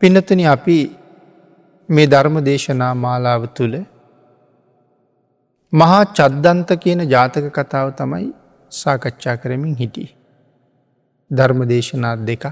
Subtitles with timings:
[0.00, 0.76] පිනතුන අපි
[1.88, 3.74] මේ ධර්ම දේශනා මාලාව තුළ
[5.72, 8.28] මහා චද්දන්ත කියන ජාතක කතාව තමයි
[8.72, 10.08] සාකච්ඡා කරමින් හිටිය.
[11.30, 12.44] ධර්ම දේශනා දෙක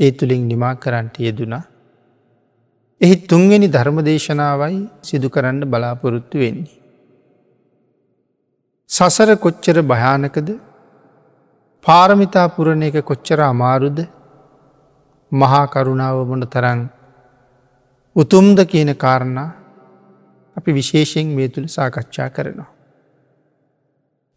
[0.00, 1.64] ඒ තුළින් නිමා කරන්නට යෙදුනා.
[3.00, 6.76] එහි තුන්වෙනි ධර්ම දේශනාවයි සිදු කරන්න බලාපොරොත්තු වෙන්නේ.
[8.90, 10.48] සසර කොච්චර භයානකද
[11.84, 13.98] පාරමිතා පුරණ එක කොච්චර අමාරුද
[15.32, 16.80] මහා කරුණාව මොන තරන්
[18.16, 19.50] උතුම්ද කියන කාරණා
[20.56, 22.70] අපි විශේෂයෙන් මේ තුළ සාකච්ඡා කරනවා.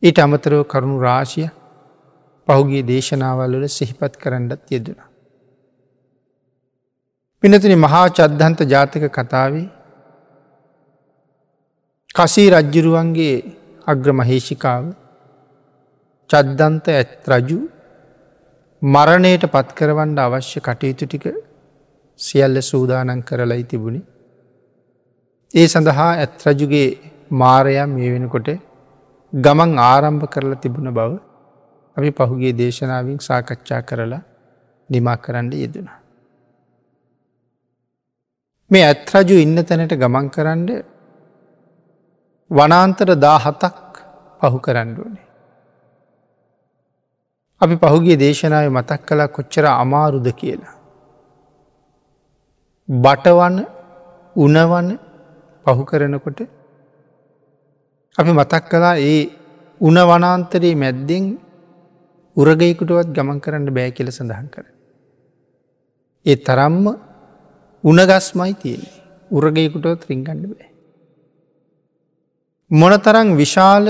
[0.04, 1.50] ඊට අමතරව කරුණු රාශිය
[2.48, 5.00] පහුගේ දේශනාවල්වල සිහිපත් කරන්නත් යෙදුණ.
[7.44, 9.68] පිනතින මහා චද්ධන්ත ජාතක කතාවේ
[12.16, 13.36] කසී රජ්ජුරුවන්ගේ
[13.88, 14.86] අග්‍ර මහේෂිකාව
[16.30, 17.60] චද්දන්ත ඇත් රජු
[18.82, 21.26] මරණයට පත්කරවන්ඩ අවශ්‍ය කටයුතු ටික
[22.20, 24.02] සියල්ල සූදානන් කරලයි තිබුණි.
[25.54, 26.88] ඒ සඳහා ඇත් රජුගේ
[27.32, 28.50] මාරයා මේ වෙනකොට
[29.34, 31.12] ගමන් ආරම්භ කරලා තිබුණ බව
[31.98, 34.22] අපි පහුගේ දේශනාවෙන් සාකච්ඡා කරලා
[34.90, 35.90] නිමා කරන්න යෙදෙන.
[38.72, 40.68] මේ ඇත් රජු ඉන්න තැනට ගමන් කරන්න
[42.52, 44.06] වනාන්තර දා හතක්
[44.42, 45.29] පහු කරන්නුවනේ.
[47.62, 50.76] අපි පහුගේ දේශනාව මතක් කලා කොච්චර අමාරුද කියලා.
[52.90, 53.56] බටවන
[54.36, 54.88] උනවන
[55.66, 56.40] පහු කරනකොට
[58.18, 59.20] අපි මතක් කලා ඒ
[59.82, 61.26] උන වනාන්තරයේ මැද්දෙන්
[62.38, 64.66] උරගයකුටුවත් ගමන් කරන්න බෑ කියල සඳහන් කර.
[66.26, 66.86] ඒ තරම්ම
[67.84, 68.98] උනගස්මයි තියෙන්නේ
[69.32, 70.70] උරගයකුටුවත් රිංගන්න බෑ.
[72.72, 73.88] මොනතරං විශාල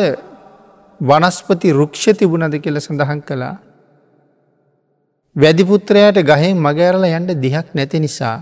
[1.01, 3.55] වනස්පති රුක්ෂ තිබුණද කියල සඳහන් කළා
[5.35, 8.37] වැදිපුත්‍රයට ගහෙන් මගෑරල යන්ට දිහක් නැති නිසා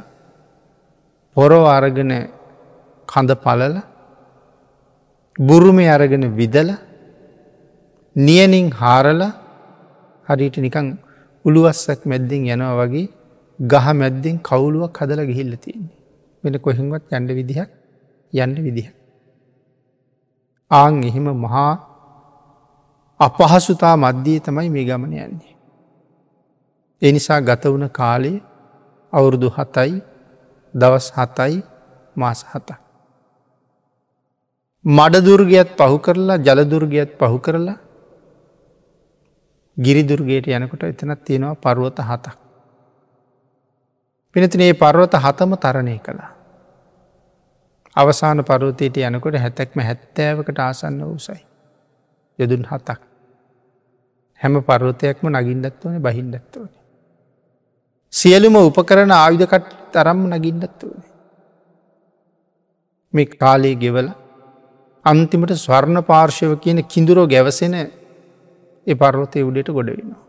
[1.38, 2.14] පොරෝ අරගෙන
[3.10, 3.76] කඳ පලල
[5.40, 6.70] බුරුමය අරගෙන විදල
[8.16, 9.22] නියනින් හාරල
[10.28, 10.88] හරිට නිකං
[11.46, 13.08] උළුවස්සක් මැද්දෙන් යනවා වගේ
[13.60, 15.96] ගහ මැද්දෙන් කවුලුවක් හදල ගිහිල්ල තියන්නේ
[16.44, 17.70] වෙන කොහෙන්වත් යන්ඩ විදිහක්
[18.34, 18.90] යන්ඩ විදිහ.
[20.72, 21.87] ආං එහෙම මහා
[23.20, 25.56] අපහසුතා මධ්‍යයේ තමයි මේ ගමන යන්නේ.
[27.02, 28.42] එනිසා ගත වුණ කාලේ
[29.14, 30.02] අවුරුදු හතයි
[30.74, 31.64] දවස් හතයි
[32.16, 32.70] මාස හත.
[34.86, 37.78] මඩදුර්ගයත් පහු කරලා ජලදුර්ගයත් පහු කරලා
[39.78, 42.38] ගිරිදුර්ගයට යනකොට එතනත් තියෙනවා පරුවත හතක්.
[44.36, 46.32] පිනතිනේ පර්වත හතම තරණය කළා.
[47.96, 51.42] අවසාන පරවතයට යනකොට හැතැක්ම හැත්තෑවකට ආසන්න වූසයි.
[52.40, 53.07] යොදුන් හතක්.
[54.42, 56.70] හැම පර්වතයක්ම නගින්ඩත් වන බහින්ඩත් වන.
[58.14, 61.02] සියලුම උපකරන ආයුධකට තරම්ම නගින්ඩත් වන.
[63.14, 64.08] මේ කාලයේ ගෙවල
[65.06, 70.24] අන්තිමට ස්වර්ණ පාර්ශව කියන කිඳුරෝ ගැවසෙන එ පර්වතය උඩට ගොඩ වෙනවා.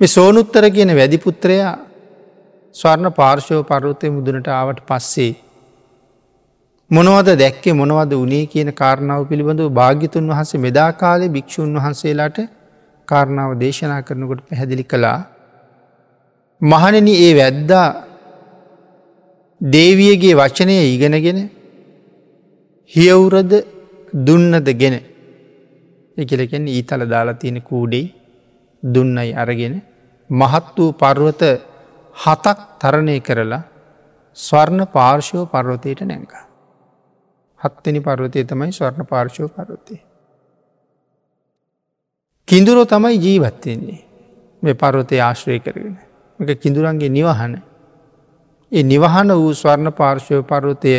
[0.00, 1.72] මේ සෝනුත්තර කියන වැදිපුත්‍රයා
[2.74, 5.32] ස්වර්ණ පාර්ශව පර්වතය මුදුනට ආවට පස්සේ
[6.92, 12.38] මොනවද දැක්කේ මොනවද වනේ කියන කාරණාව පිළිබඳව භාගිතුන් වහන්සේ මෙදා කාලේ භික්‍ෂූන් වහන්සේලාට
[13.08, 15.18] කාරණාව දේශනා කරනකොට පැහැදිලි කළා
[16.60, 17.86] මහණෙන ඒ වැද්දා
[19.60, 21.40] දේවියගේ වචනය ඉගෙනගෙන
[22.92, 23.52] හියවුරද
[24.26, 24.96] දුන්නද ගෙන
[26.16, 28.06] එකලකෙන් ඊතල දාලා තියෙන කූඩෙයි
[28.82, 29.74] දුන්නයි අරගෙන
[30.30, 31.42] මහත් වූ පර්වත
[32.16, 33.62] හතක් තරණය කරලා
[34.36, 36.26] ස්වර්ණ පාර්ශව පර්වතයට නැංග.
[37.62, 39.96] හත්තනි පර්වතය තමයි ස්වර්ණ පාර්ශව පර්වතය.
[42.48, 44.00] කිඳුරෝ තමයි ජීවත්වයෙන්නේ
[44.62, 45.96] මේ පර්වතය ආශ්‍රය කරගෙන
[46.38, 47.54] එක කිඳුරන්ගේ නිවහන.
[48.72, 50.92] ඒ නිවහන වූ ස්වර්ණ පාර්ශව පර්වතය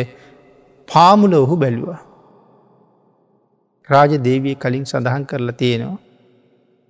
[0.88, 2.00] පාමුල ඔහු බැලුවා.
[3.88, 5.98] රාජ දේවී කලින් සඳහන් කරලා තියෙනවා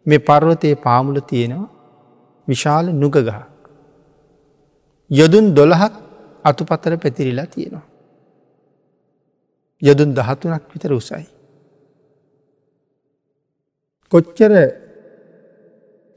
[0.06, 1.68] මේ පර්වතයේ පාමුල තියෙනවා
[2.48, 3.32] විශාල නුගගහ.
[5.10, 5.94] යොදුන් දොළහක්
[6.44, 7.84] අතුපතර පැතිරිලා තියෙනවා.
[9.84, 11.24] යොදුන් දහතුනක් විතර උසයි.
[14.12, 14.52] කොච්චර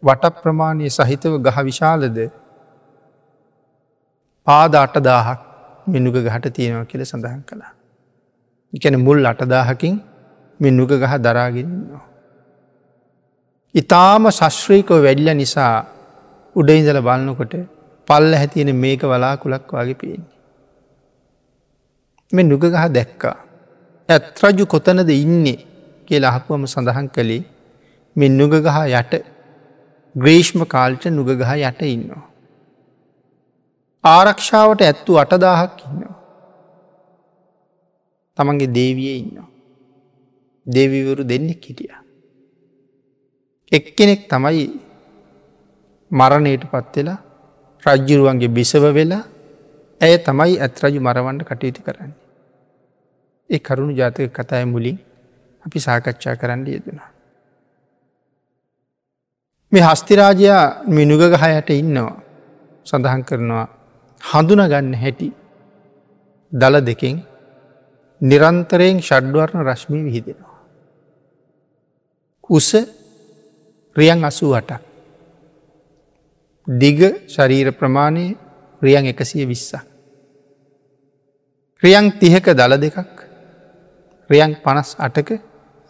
[0.03, 2.17] වට ප්‍රමාණය සහිතව ගහ විශාලද
[4.47, 5.39] පාද අටදාහක්
[5.87, 7.73] මෙනුග ගහට තියෙනව කියල සඳහන් කළා.
[8.73, 9.95] එකන මුල් අටදාහකින්
[10.59, 12.05] මෙනුග ගහ දරාගෙනන්නවා.
[13.75, 15.73] ඉතාම ශශ්‍රීකෝ වැඩිල නිසා
[16.55, 17.53] උඩයින්දල බලන්නකොට
[18.07, 20.35] පල්ල හැතියෙන මේක වලාකුලක් වගේ පේන්නේ.
[22.31, 23.37] මෙ නුග ගහ දැක්කා.
[24.09, 25.57] ඇත් රජු කොතනද ඉන්නේ
[26.07, 27.44] කිය අහපුවම සඳහන් කළේ
[28.15, 29.13] මෙ නුග ගහ යට
[30.15, 32.24] ග්‍රේෂ්ම කාල්ට නුග ගහ යට ඉන්නවා.
[34.04, 36.15] ආරක්ෂාවට ඇත්තු අටදාහක් ඉන්නවා.
[38.38, 39.48] තමන්ගේ දේවිය ඉන්නවා.
[40.68, 41.92] දෙවිවරු දෙන්නෙක් හිටිය.
[43.71, 44.63] එක්කෙනෙක් තමයි
[46.12, 47.19] මරණයට පත්වෙලා
[47.86, 49.24] රජ්ජුරුවන්ගේ බිසව වෙලා
[50.01, 52.26] ඇය තමයි ඇත් රජු මරවන්ට කටයුතු කරන්නේ.
[53.49, 54.97] ඒ කරුණු ජාතක කතාය මුලින්
[55.63, 57.11] අපි සාකච්ඡා කරන්න යෙදෙනවා.
[59.71, 62.15] මේ හස්තිරාජයා මිනුගග හයට ඉන්නවා
[62.85, 63.65] සඳහන් කරනවා
[64.23, 65.29] හඳුනගන්න හැටි
[66.51, 67.17] දළ දෙකින්
[68.21, 70.57] නිරන්තරයෙන් ෂඩ්වර්ණ රශ්මී විහිදෙනවා.
[72.49, 72.69] උස
[73.95, 74.81] රියන් අසූ අටක්.
[76.67, 78.25] දිග ශරීර ප්‍රමාණය
[78.81, 79.83] රියන් එකසිය විස්සා.
[81.83, 83.16] ක්‍රියන් තිහක දළ දෙකක්
[84.29, 85.29] රියන් පනස් අටක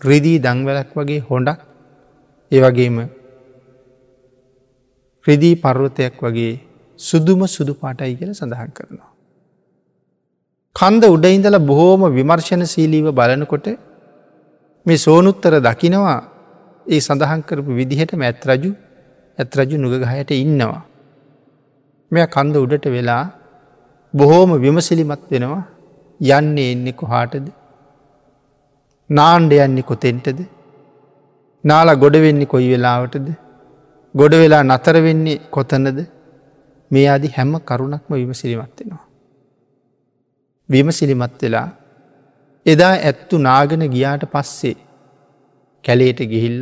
[0.01, 1.59] රිදී දංවලක් වගේ හොඩක්
[2.51, 2.97] ඒවගේම
[5.25, 6.53] රිදී පර්වතයක් වගේ
[6.99, 9.11] සුදුම සුදු පාටයි කියල සඳහන් කරනවා.
[10.75, 13.67] කන්ද උඩයින්දල බොහෝම විමර්ශණ සීලීව බලනකොට
[14.85, 16.19] මේ සෝනුත්තර දකිනවා
[16.85, 18.71] ඒ සඳහන් කරපු විදිහට මැත් රජු
[19.37, 20.81] ඇත් රජු නුගගහයට ඉන්නවා.
[22.11, 23.23] මෙය කන්ද උඩට වෙලා
[24.13, 25.63] බොහෝම විමසිලිමත් වෙනවා
[26.19, 27.47] යන්නේ එන්නේ කොහාටද
[29.09, 30.39] නාණ්ඩ යන්නේ කොතෙන්ටද
[31.63, 33.27] නාලා ගොඩ වෙන්නේ කොයි වෙලාවටද
[34.15, 35.99] ගොඩ වෙලා නතර වෙන්නේ කොතනද
[36.91, 39.05] මේ අදි හැම කරුණක්ම විමසිලිමත් වෙනවා.
[40.69, 41.69] විමසිලිමත් වෙලා
[42.65, 44.75] එදා ඇත්තු නාගෙන ගියාට පස්සේ
[45.85, 46.61] කැලේට ගිහිල්ල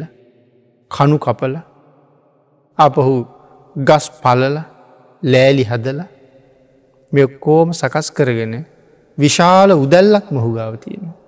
[0.91, 1.55] කනු කපල
[2.79, 3.13] අපහු
[3.75, 4.55] ගස් පලල
[5.23, 5.99] ලෑලි හදල
[7.11, 8.55] මෙොක්කෝම සකස් කරගෙන
[9.17, 11.24] විශාල උදැල්ලක් මොහුගාව තියෙනවා.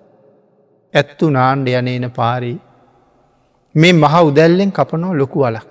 [0.94, 2.57] ඇත්තු නාණ්ඩ යනේන පාරී
[3.75, 5.68] මේ මහ උදැල්ලෙන් කපනෝ ලොකු අලක්.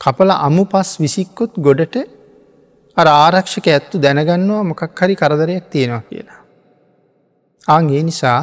[0.00, 1.96] කපල අමු පස් විසික්කොත් ගොඩට
[2.96, 6.40] අර ආරක්ෂක ඇත්තු දැනගන්නවා මොකක් හරි කරදරයක් තියෙනවා කියලා.
[7.68, 8.40] ආගේ නිසා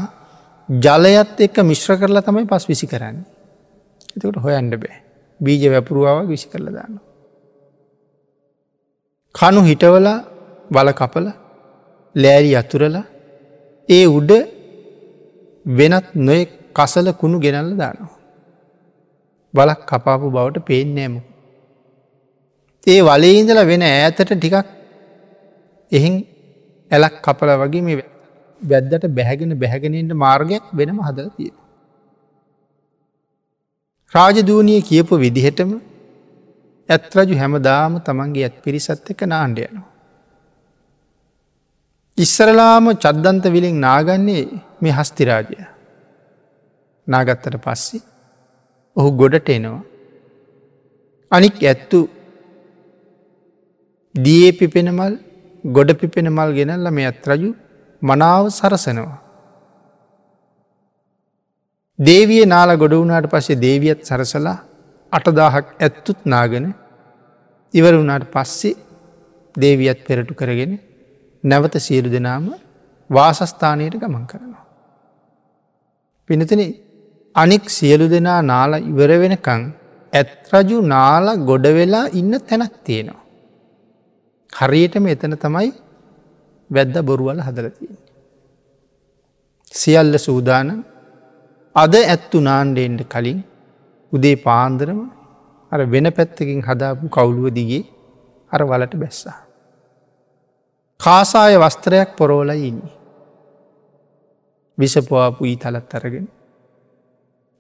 [0.70, 3.18] ජලයත් එක්ක මිශ්‍ර කරලා තමයි පස් විසි කරන්න.
[4.16, 4.98] එතකට හොයන්ඩ බෑ
[5.40, 6.96] බීජ වැපුරුවාව විසි කරල දාන්න.
[9.36, 10.08] කනු හිටවල
[10.72, 11.28] වල කපල
[12.16, 13.06] ලෑරි අතුරලා
[13.90, 14.32] ඒ උඩ
[15.66, 16.42] වෙනත් නොය
[16.76, 18.16] කසල කුණු ගෙනල්ල දානවා.
[19.54, 21.22] බලක් කපාපු බවට පේනෑමු.
[22.88, 24.56] ඒ වලේ ඉඳල වෙන ඈතට ටිකක්
[25.92, 26.12] එහි
[26.92, 27.98] ඇලක් කපල වගේ මේ
[28.62, 31.52] වැද්දට බැහැගෙන බැහැගෙනට මාර්ගයක් වෙනම හදල තිය.
[34.14, 35.72] රාජදූනිය කියපු විදිහටම
[36.90, 39.97] ඇත්රජු හැමදාම තමන්ගේ ඇත් පිරිසත් එක නාණ්ඩ යනවා.
[42.18, 44.44] ඉස්සරලාම චද්දන්ත විලින් නාගන්නේ
[44.82, 45.58] මේ හස්තිරාජය.
[47.08, 48.02] නාගත්තට පස්සේ
[48.96, 49.82] ඔහු ගොඩට එනවා.
[51.32, 52.00] අනික් ඇත්තු
[54.16, 55.14] දියේ පිපෙන මල්
[55.64, 57.52] ගොඩ පිපෙන මල් ගෙනල්ල මේ ඇත් රජු
[58.02, 59.18] මනාව සරසනවා.
[62.00, 64.58] දේවිය නාල ගොඩ වුණට පස්සේ දේවියත් සරසලා
[65.12, 66.68] අටදාහක් ඇත්තුත් නාගෙන
[67.74, 68.78] ඉවර වුණට පස්සේ
[69.56, 70.74] දේවියත් පෙරටු කරගෙන
[71.44, 72.46] නැවත සියලු දෙනාම
[73.10, 74.66] වාසස්ථානයට ගමන් කරනවා.
[76.30, 76.62] පිනතන
[77.36, 79.62] අනික් සියලු දෙනා නාල ඉවර වෙනකං
[80.14, 83.24] ඇත්රජු නාල ගොඩ වෙලා ඉන්න තැනක් තියෙනවා.
[84.54, 85.70] හරියටම එතන තමයි
[86.70, 87.98] වැද්ද බොරුවල හදලතියෙන්.
[89.72, 90.70] සියල්ල සූදාන
[91.76, 93.40] අද ඇත්තු නාන්ඩෙන්ට කලින්
[94.14, 95.02] උදේ පාන්දරම
[95.72, 97.84] අර වෙන පැත්තකින් හදාපු කවුලුව දිගේ
[98.52, 99.47] අර වලට බැස්සා.
[101.00, 102.94] කාසාය වස්ත්‍රයක් පොරෝල ඉන්නේ.
[104.78, 106.28] විසපවාපු ඊ තලත් අරගෙන.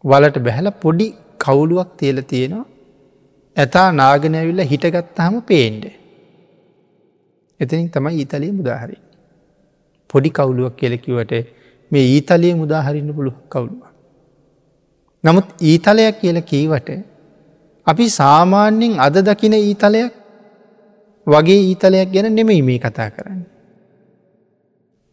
[0.04, 1.08] වලට බැහල පොඩි
[1.40, 2.66] කවුලුවක් තියල තියෙනවා
[3.58, 5.86] ඇතා නාගනැවිල්ල හිටගත්තාහම පේන්ඩ.
[7.60, 8.98] එතනින් තමයි ඊතලයේ මුදාහරි.
[10.10, 11.34] පොඩි කවුලුවක් කියලකිවට
[11.92, 13.84] මේ ඊතලයේ මුදාහරින්න පුළු කවුලුව.
[15.24, 16.90] නමුත් ඊතලයක් කියල කීවට
[17.88, 20.14] අපි සාමාන්‍යෙන් අද දකින ඊතලයක්
[21.28, 23.42] වගේ ඊතලයක් ගැන නෙමෙයි මේ කතා කරන්න.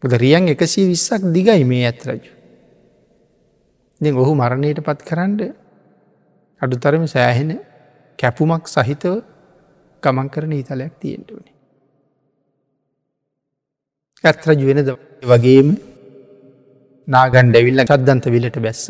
[0.03, 2.31] පුද රියන් එකසී විස්සක් දිගයි මේ ඇත් රජු.
[4.01, 5.41] දෙ ඔහු මරණයට පත් කරන්න
[6.61, 7.51] අඩුතරම සෑහෙන
[8.19, 9.15] කැපුමක් සහිතව
[10.03, 11.53] ගමන් කරන ඊතලයක් තියෙන්ට වනේ.
[14.23, 14.89] ඇත්රජු වෙනද
[15.23, 15.69] වගේම
[17.07, 18.85] නාගණ්ඩැවිල්ල චද්දන්ත විලට බැස්ස.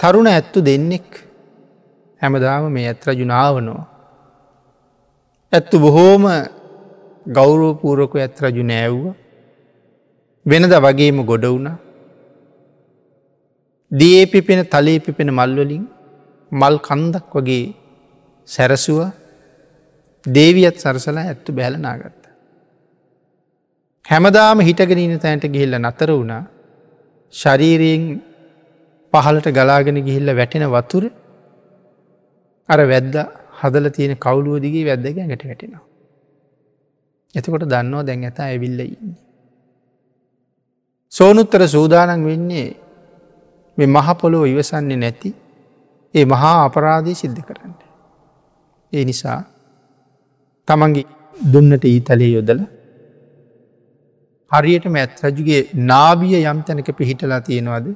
[0.00, 1.08] තරුණ ඇත්තු දෙන්නෙක්
[2.20, 3.93] හැමදාම මේ ඇත්රජු නාවනවා.
[5.54, 6.24] ඇත්තු බොහෝම
[7.26, 9.04] ගෞරෝපූරක ඇත් රජු නෑව්ව.
[10.46, 11.68] වෙනද වගේම ගොඩ වුණ.
[13.90, 15.84] දියේ පිපෙන තලේ පිපෙන මල්වලින්
[16.52, 17.74] මල් කන්දක් වගේ
[18.48, 19.00] සැරසුව.
[20.26, 22.22] දේවියත් සරසලා ඇත්තු බැල නාගත්ත.
[24.04, 26.42] හැමදාම හිටගෙනීන තැන්ට ගිහිල්ල නතර වුණා.
[27.34, 28.02] ශරීරයෙන්
[29.12, 31.04] පහලට ගලාගෙන ගිහිල්ල වැටෙන වතුර
[32.68, 33.16] අර වැද්ද
[33.60, 35.84] හදල තියෙන කවුලුව දිගේ වැද්ද ගැඟට වැටෙනවා.
[37.34, 39.20] එතකොට දන්නවා දැන් ඇත ඇවිල්ල ඉන්නේ.
[41.12, 42.68] සෝනුත්තර සූදානන් වෙන්නේ
[43.78, 45.30] මේ මහපොලොව ඉවසන්නේ නැති
[46.14, 47.74] ඒ මහා අපරාධී සිද්ධ කරන්න.
[48.92, 49.40] ඒ නිසා
[50.68, 51.06] තමන්ගේ
[51.36, 52.60] දුන්නට ඊතලේ යොදල
[54.52, 57.86] හරියට මැත් රජුගේ නාබිය යම් තැනක පිහිටලා තියෙනවාද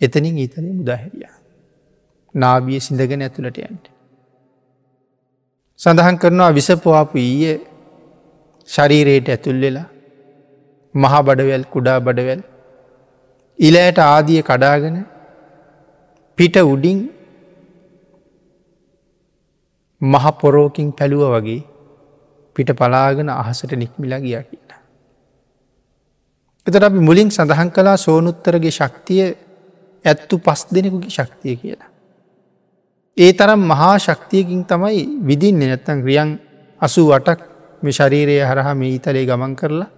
[0.00, 1.32] එතනින් ඊතලේ මුදාහැරිය.
[2.34, 3.93] නාබිය සිඳගෙන ඇතුළට යන්ට.
[5.84, 7.54] සඳහන් කරනවා විසපවාපු ඊය
[8.68, 9.88] ශරීරයට ඇතුල් වෙලා
[10.94, 12.42] මහා බඩවැල් කුඩා බඩවැල්
[13.58, 14.96] ඉලෑට ආදිය කඩාගෙන
[16.38, 17.00] පිට උඩින්
[20.00, 21.62] මහ පොරෝකින් පැළුව වගේ
[22.56, 24.80] පිට පලාගෙන අහසට නික්මිලා ගිය කියලා.
[26.66, 29.24] එතට අපි මුලින් සඳහන් කලා සෝනුත්තරගේ ශක්තිය
[30.04, 31.93] ඇත්තු පස් දෙනෙකුගේ ශක්තිය කියලා.
[33.16, 36.30] ඒ තරම් මහා ශක්තියකින් තමයි විදින් නැත්තන් රියන්
[36.80, 37.40] අසු වටක්
[37.82, 39.90] මේ ශරීරය හරහා මේ ඊතලේ ගමන් කරලා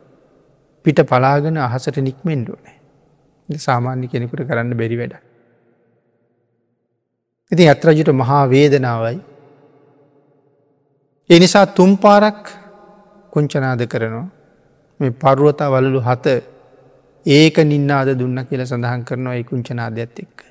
[0.84, 2.76] පිට පලාගෙන අහසට නික්මෙන්ඩුවනේ.
[3.48, 5.14] සාමාන්‍ය කෙනෙකුට කරන්න බැරි වැඩ.
[7.52, 9.18] ඉතින් ඇත්රජුට මහා වේදනාවයි.
[11.30, 12.42] එනිසා තුම්පාරක්
[13.32, 14.26] කුංචනාද කරනවා
[15.00, 16.26] මේ පරුවත වලලු හත
[17.26, 20.45] ඒක නින්නාද දුන්න කියල සඳහන් කරනවා ඒ කුංචනාදයක්ත් එක්ක.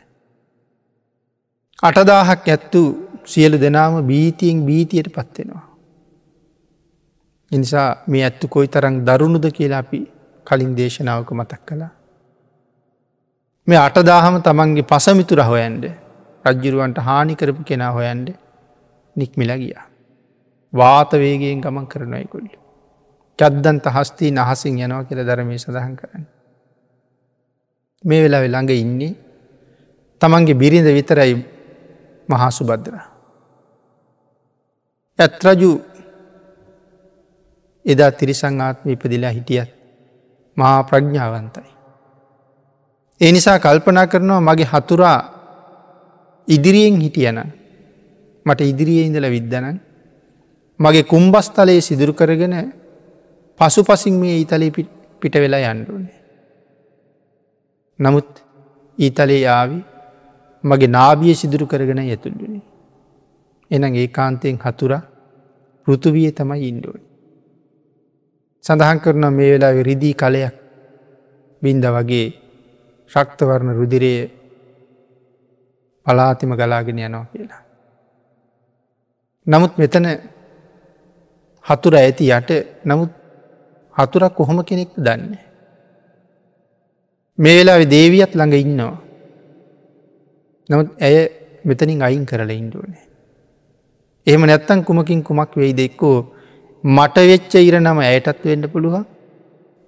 [1.88, 2.82] අටදාහක් ඇත්තු
[3.26, 5.66] සියලු දෙනාම බීතියෙන් බීතියට පත්වෙනවා.
[7.52, 10.00] එනිසා මේ ඇත්තු කොයි තරං දරුණුද කියලා අපි
[10.48, 11.92] කලින් දේශනාවක මතක් කලා.
[13.68, 15.86] මේ අටදාහම තමන්ගේ පසමිතුර හොයන්ඩ
[16.46, 18.30] රජ්ජුරුවන්ට හානිකරපු කෙනා හොයන්ඩ
[19.16, 19.74] නික්මිලා ගිය.
[20.74, 22.48] වාතවේගයෙන් ගමන් කරනයකුල්ල.
[23.40, 26.26] චද්දන්ත හස්තී නහසින් යනවා කියල දරමේ සඳහන් කරන්න.
[28.04, 29.14] මේ වෙලා වෙළඟ ඉන්නේ
[30.22, 31.36] තමන්ගේ බිරිඳ විතරයි
[32.30, 32.96] මහාසු බද්දර.
[35.20, 35.72] ඇත්රජු
[37.86, 39.70] එදා තිරිසං ආත්ම ඉපදිලා හිටියත්
[40.58, 41.70] මහා ප්‍රඥාවන්තයි.
[43.22, 45.20] ඒ නිසා කල්පනා කරනවා මගේ හතුරා
[46.48, 47.40] ඉදිරියෙන් හිටියන
[48.46, 49.78] මට ඉදිරියේ ඉඳල විද්දනන්
[50.80, 52.56] මගේ කුම්බස්තලයේ සිදුරු කරගෙන
[53.60, 54.72] පසු පසින් මේ ඊතලේ
[55.22, 56.20] පිට වෙලා යන්ඩුවනේ.
[58.00, 58.30] නමුත්
[58.98, 59.78] ඊතලේ ආවි
[60.66, 62.64] මගේ නාබිය සිදුරු කරගෙන යතුල්ලුනේ.
[63.72, 64.94] එන ඒ කාන්තයෙන් හතුර
[65.88, 67.02] පෘතුවිය තමයි ඉන්ඩුවන.
[68.64, 70.56] සඳහන් කරන මේ වෙලා රිදී කලයක්
[71.62, 72.28] බින්ද වගේ
[73.12, 74.14] ශක්තවරණ රුදිරය
[76.06, 77.62] පලාතිම ගලාගෙන යනවා කියලා.
[79.48, 80.06] නමුත් මෙතන
[81.66, 82.50] හතුර ඇති යට
[82.86, 83.12] නමුත්
[83.96, 85.44] හතුරක් කොහොම කෙනෙක් දන්නේ.
[87.38, 89.05] මේ වෙලා දේවියත් ළඟ ඉන්නවා.
[90.70, 91.18] නමුත් ඇය
[91.64, 93.04] මෙතනින් අයින් කරල ඉන්ඩුවනේ.
[94.28, 96.18] එහෙම නැත්තන් කුමකින් කුමක් වෙයි දෙක්කෝ
[96.84, 99.06] මට වෙච්ච ඉර නම ඇයටත් වෙන්න පුළුවන්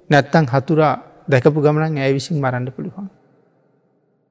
[0.10, 0.96] නැත්තං හතුරා
[1.28, 3.08] දැකපු ගමනන් ඇය විසින් මරන්න පුළුවන්.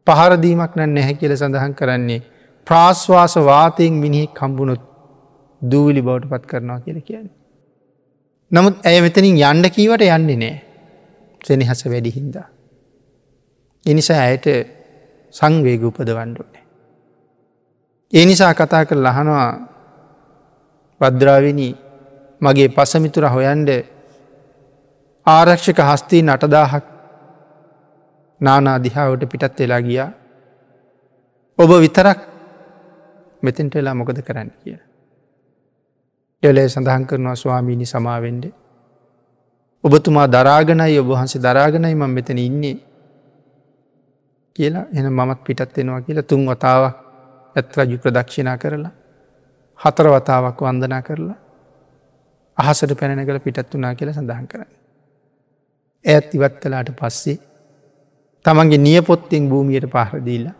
[0.06, 2.20] පහරදීමක් නැ නැහැ කියල සඳහන් කරන්නේ
[2.66, 4.82] ප්‍රාශ්වාස වාතයෙන් මිනිහෙක් කම්බුණොත්
[5.62, 7.28] දූවිලි බවට පත් කරනවා කියල කියන්න.
[8.50, 10.54] නමුත් ඇය මෙතනින් යන්න කීවට යන්නේ නෑ
[11.40, 12.46] සෙනහස වැඩි හින්දා.
[13.86, 14.46] එනිසා ඇයට
[15.36, 16.64] සංවේග උපදවන්ඩුවනේ.
[18.12, 19.48] ඒ නිසා කතා කර ලහනවා
[21.00, 21.68] භද්‍රාවිනි
[22.40, 23.70] මගේ පසමිතුර හොයන්ඩ
[25.26, 26.84] ආරක්ෂක හස්තී නටදාහක්
[28.40, 30.10] නානා දිහාාවට පිටත් වෙලා ගියා
[31.58, 32.18] ඔබ විතරක්
[33.42, 34.78] මෙතෙන්ට වෙලා මොකද කරන්න කිය.
[36.42, 38.44] එලේ සඳහන් කරනවා ස්වාමීණි සමාවෙන්ඩ
[39.84, 42.76] ඔබතුමා දරාගනයි ඔබහන්සේ දරාගනයි මං මෙතන ඉන්නේ
[44.56, 46.94] කියලා එන මමත් පිටත් වෙනවා කියලා තුන් වතාවක්
[47.56, 48.94] ඇත් රජු ප්‍රදක්ෂිනා කරලා
[49.80, 51.38] හතර වතාවක් වන්දනා කරලා
[52.58, 54.70] අහසට පැනනකල පිටත් වනා කියලා සඳහන් කරන්න.
[56.04, 57.38] ඇත් ඉවත් කලාට පස්සේ
[58.44, 60.56] තමන්ගේ නියපොත්තෙන් භූමියයට පහරදීලා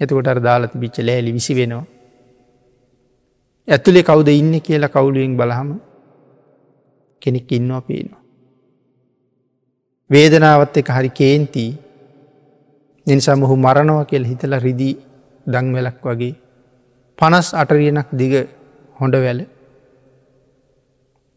[0.00, 1.86] එතකොට අර දාලති බිච්ච ලෑලි විසි වෙනවා.
[3.68, 5.70] ඇතුළේ කවුද ඉන්න කියලා කවුලුවෙන් බලහම
[7.22, 8.22] කෙනෙක් ඉන්නවා පේනවා.
[10.10, 11.70] වේදනාවත් එක හරි කේන්තිී
[13.08, 14.94] නිනිසා මොහු මරණව කියල හිතල රිදී
[15.46, 16.34] දංවෙලක් වගේ
[17.18, 18.34] පනස් අටරියනක් දිග
[18.96, 19.40] හොඳ වැල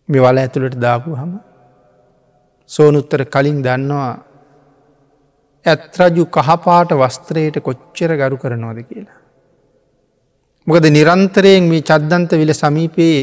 [0.10, 1.32] මෙවල ඇතුළට දාපු හම
[2.70, 4.12] සෝනුත්තර කලින් දන්නවා
[5.66, 9.20] ඇත්රජු කහපාට වස්ත්‍රයට කොච්චර ගරු කරනවාද කියලා.
[10.68, 13.20] මොකද නිරන්තරයෙන් මේ චද්දන්ත විල සමීපයේ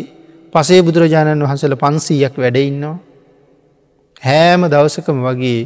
[0.53, 2.97] පසේ බුදුරජාණන් වහන්සල පන්සීයක් වැඩඉන්නවා.
[4.23, 5.61] හෑම දවසකම වගේ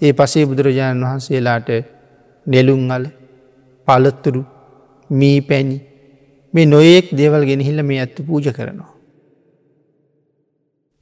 [0.00, 1.95] ඒ පසේ බුදුරජාණන් වහන්සේලාට
[2.46, 3.04] නෙලුංගල
[3.88, 4.42] පලත්තුරු
[5.10, 5.78] මී පැණි
[6.54, 8.92] මේ නොයෙක් දේවල් ගෙනහිල්ල මේ ඇත්තු පූජ කරනවා.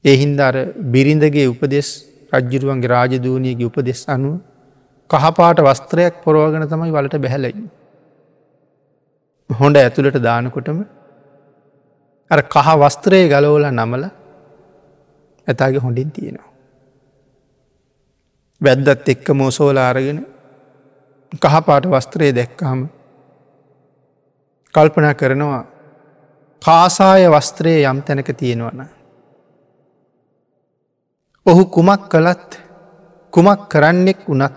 [0.05, 0.55] එහින්ද අර
[0.93, 1.87] බිරිඳගේ උපදෙස්
[2.33, 4.35] රජ්ජුරුවන්ගේ රාජදූනියගේ උපදෙස් අනුව
[5.09, 7.65] කහපාට වස්ත්‍රයක් පොරෝගන තමයි වලට බැහැලයි.
[9.49, 10.79] හොඳ ඇතුළට දානකොටම
[12.31, 14.03] අර කහ වස්ත්‍රයේ ගලෝල නමල
[15.47, 16.51] ඇතාගේ හොඳින් තියෙනවා.
[18.61, 20.19] වැද්දත් එක්ක මෝසෝල අරගෙන
[21.35, 22.81] කහපාට වස්ත්‍රයේ දැක්කහම
[24.73, 25.63] කල්පනා කරනවා
[26.61, 28.81] කාසාය වස්ත්‍රයේ යම් තැනක තියෙනවන.
[31.45, 32.59] ඔහු කුමක් කළත්
[33.33, 34.53] කුමක් කරන්නෙක් වනත්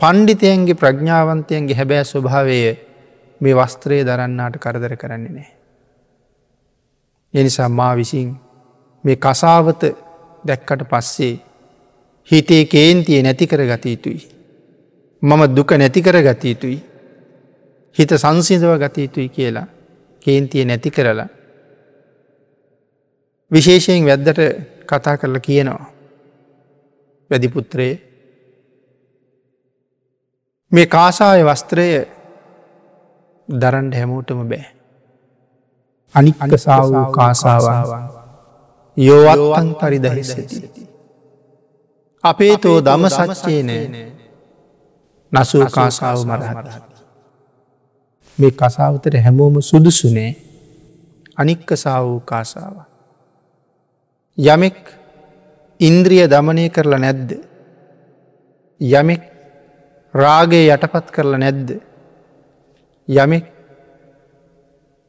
[0.00, 2.58] පණ්ඩිතයන්ගේ ප්‍රඥාවන්තයන්ගේ හැබෑ ස්වභාවය
[3.40, 5.50] මේ වස්ත්‍රයේ දරන්නාට කරදර කරන්නේ නෑ.
[7.34, 8.28] එනිසා මා විසින්
[9.04, 9.82] මේ කසාවත
[10.44, 11.34] දැක්කට පස්සේ
[12.28, 14.41] හිතේ කේන්තිය නැති කර ගත යුතුයි.
[15.22, 16.78] මම දුක නැති කර ගත යුතුයි.
[17.96, 19.66] හිත සංසිදව ගත යුතුයි කියලා
[20.22, 21.28] කේන්තිය නැති කරලා.
[23.50, 24.40] විශේෂයෙන් වැද්දට
[24.84, 25.86] කතා කරලා කියනවා.
[27.30, 28.02] වැදිපුත්‍රයේ
[30.72, 31.86] මේ කාසාය වස්ත්‍රය
[33.48, 34.66] දරන්ඩ හැමෝටම බෑ.
[36.14, 38.08] අනි අගසා වූ කාසාවන්
[38.96, 40.88] යෝවත්වන් පරිදහිසති.
[42.24, 44.21] අපේ තෝ දම සච්චේ නෑ
[45.32, 46.92] නසූ කාසාව මරහට.
[48.38, 50.30] මේ කසාවතට හැමෝම සුදුසුනේ
[51.36, 52.76] අනික්කසා වූ කාසාව.
[54.38, 54.78] යමෙක්
[55.80, 57.30] ඉන්ද්‍රිය දමනය කරලා නැද්ද.
[58.80, 59.22] යමෙක්
[60.14, 61.68] රාගේ යටපත් කරලා නැද්ද.
[63.08, 63.46] යමෙක්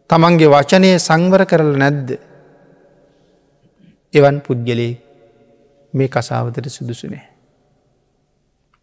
[0.09, 2.09] තමන්ගේ වචනය සංවර කරල නැද්ද.
[4.13, 4.93] එවන් පුද්ගලේ
[5.93, 7.25] මේ කසාවතට සුදුසුනේ.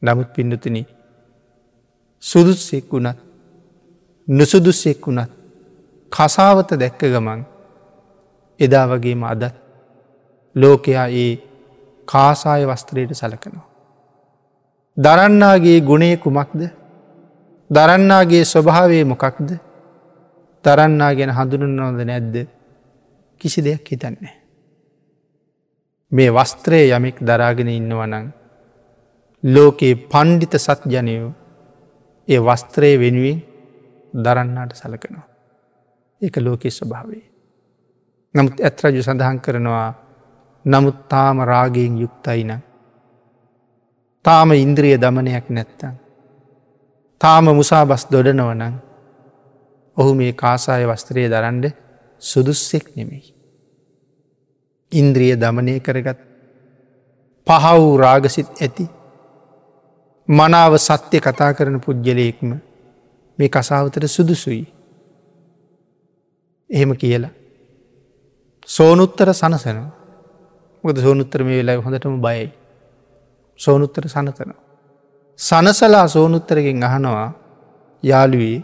[0.03, 1.00] නමුත් පිඩතුන
[2.23, 3.19] සුදුස්සෙක් වුණත්
[4.29, 5.31] නුසුදුස්සෙක් වුණත්
[6.13, 7.41] කසාවත දැක්ක ගමන්
[8.61, 9.55] එදා වගේම අදත්
[10.57, 11.33] ලෝකයා ඒ
[12.09, 13.67] කාසාය වස්ත්‍රයට සලකනවා.
[14.97, 16.61] දරන්නාගේ ගුණේ කුමක්ද
[17.71, 19.51] දරන්නාගේ ස්වභාවේ මොකක්ද
[20.65, 22.35] දරන්නා ගැන හඳුනනොද නැද්ද
[23.41, 24.35] කිසි දෙයක් හිතන්නේ.
[26.13, 28.27] මේ වස්ත්‍රය යමෙක් දරාගෙන ඉන්නවනං
[29.45, 31.31] ලෝකයේ පණ්ඩිත සත් ජනයෝ
[32.31, 33.39] ඒ වස්ත්‍රය වෙනුවෙන්
[34.15, 35.27] දරන්නාට සලකනවා.
[36.23, 37.25] ඒක ලෝකෙ ස්වභාවේ.
[38.35, 39.89] නමුත් ඇත්රජු සඳහන් කරනවා
[40.65, 42.53] නමුත් තාම රාගයෙන් යුක්තයින.
[44.25, 45.95] තාම ඉන්ද්‍රිය දමනයක් නැත්තන්.
[47.21, 48.75] තාම මුසා බස් දොඩනවනං
[49.97, 51.67] ඔහු මේ කාසාය වස්ත්‍රය දරන්ඩ
[52.23, 53.35] සුදුස්සෙක් නෙමෙයි.
[54.93, 56.19] ඉන්ද්‍රිය දමනය කරගත්
[57.47, 58.85] පහ වූ රාගසිත් ඇති
[60.31, 62.51] මනාව සත්‍යය කතා කරන පුද්ගලයෙක්ම
[63.39, 64.65] මේ කසාවතට සුදුසුයි.
[66.71, 67.35] එහෙම කියලා.
[68.67, 69.91] සෝනුත්තර සනසනවා
[70.85, 72.49] මොද සෝනුත්තර මේ වෙලා හොඳටම බයයි.
[73.61, 74.61] සෝනුත්තර සනතනවා.
[75.39, 77.29] සනසලා සෝනුත්තරගෙන් අහනවා
[78.03, 78.59] යාළුවී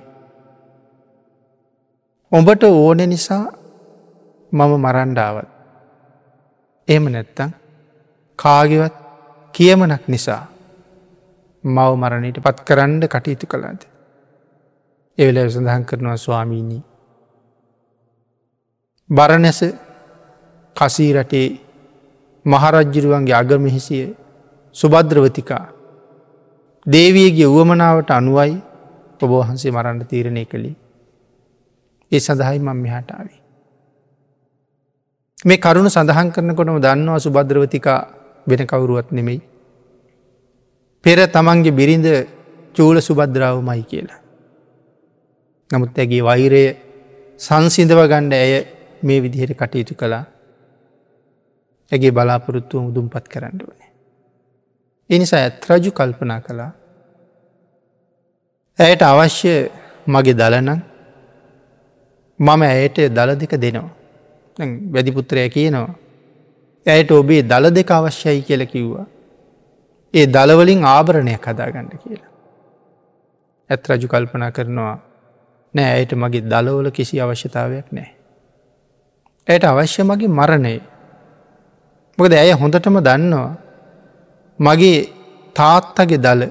[2.32, 3.44] ඔඹට ඕන නිසා
[4.52, 5.48] මම මරන්්ඩාවත්.
[6.88, 7.50] එම නැත්තං
[8.38, 8.94] කාගෙවත්
[9.54, 10.44] කියමනක් නිසා
[11.66, 13.80] මව මරණයට පත් කරන්න කටයුතු කළාද.
[15.18, 16.82] එවෙල සඳහන් කරනවා ස්වාමීණී.
[19.10, 19.60] බරණැස
[20.76, 21.48] කසී රටේ
[22.44, 24.06] මහරජ්ජිරුවන්ගේ අගමිහිසිය
[24.76, 25.64] සුබද්‍රවතිකා
[26.86, 28.56] දේවියගේ වුවමනාවට අනුවයි
[29.22, 30.76] ඔබෝහන්සේ මරන්න තීරණය කළේ
[32.12, 33.40] ඒ සඳහයි මං මෙහාටාවේ.
[35.38, 38.00] මේ කරුණු සඳහන් කරනකොටම දන්නවා සුබද්‍රවතිකා
[38.46, 39.40] වෙන කවුරුවත් නෙමෙයි.
[41.06, 42.06] පෙර තමන්ගේ බිරිඳ
[42.74, 44.20] චූල සුබද්‍රාව මයි කියලා.
[45.70, 46.62] නමුත් ඇගේ වෛරය
[47.40, 48.54] සංසිින්දව ගණ්ඩ ඇය
[49.02, 50.24] මේ විදිහට කටයුතු කළා
[51.92, 53.90] ඇගේ බලාපොරොත්තුව මුදුම් පත් කරන්න වනේ.
[55.10, 56.72] එනිසා ඇත් රජු කල්පනා කළා
[58.78, 59.54] ඇයට අවශ්‍ය
[60.06, 60.80] මගේ දලනං
[62.40, 63.90] මම ඇයට දළ දෙක දෙනවා.
[64.92, 65.94] වැදිපුත්‍රය කියනවා.
[66.86, 69.06] ඇයට ඔබේ දළ දෙක අවශ්‍යයි කියල කිව්වා.
[70.16, 72.30] ඒ දළවලින් ආභරණයක් හදාගන්න කියලා.
[73.70, 74.96] ඇත් රජු කල්පනා කරනවා
[75.74, 78.10] නෑ ඇයට මගේ දලවල කිසි අවශ්‍යතාවයක් නෑ.
[79.48, 80.74] ඇයට අවශ්‍ය මගේ මරණය.
[82.18, 83.52] මොකද ඇය හොඳටම දන්නවා.
[84.58, 84.98] මගේ
[85.56, 86.42] තාත්තගේ දල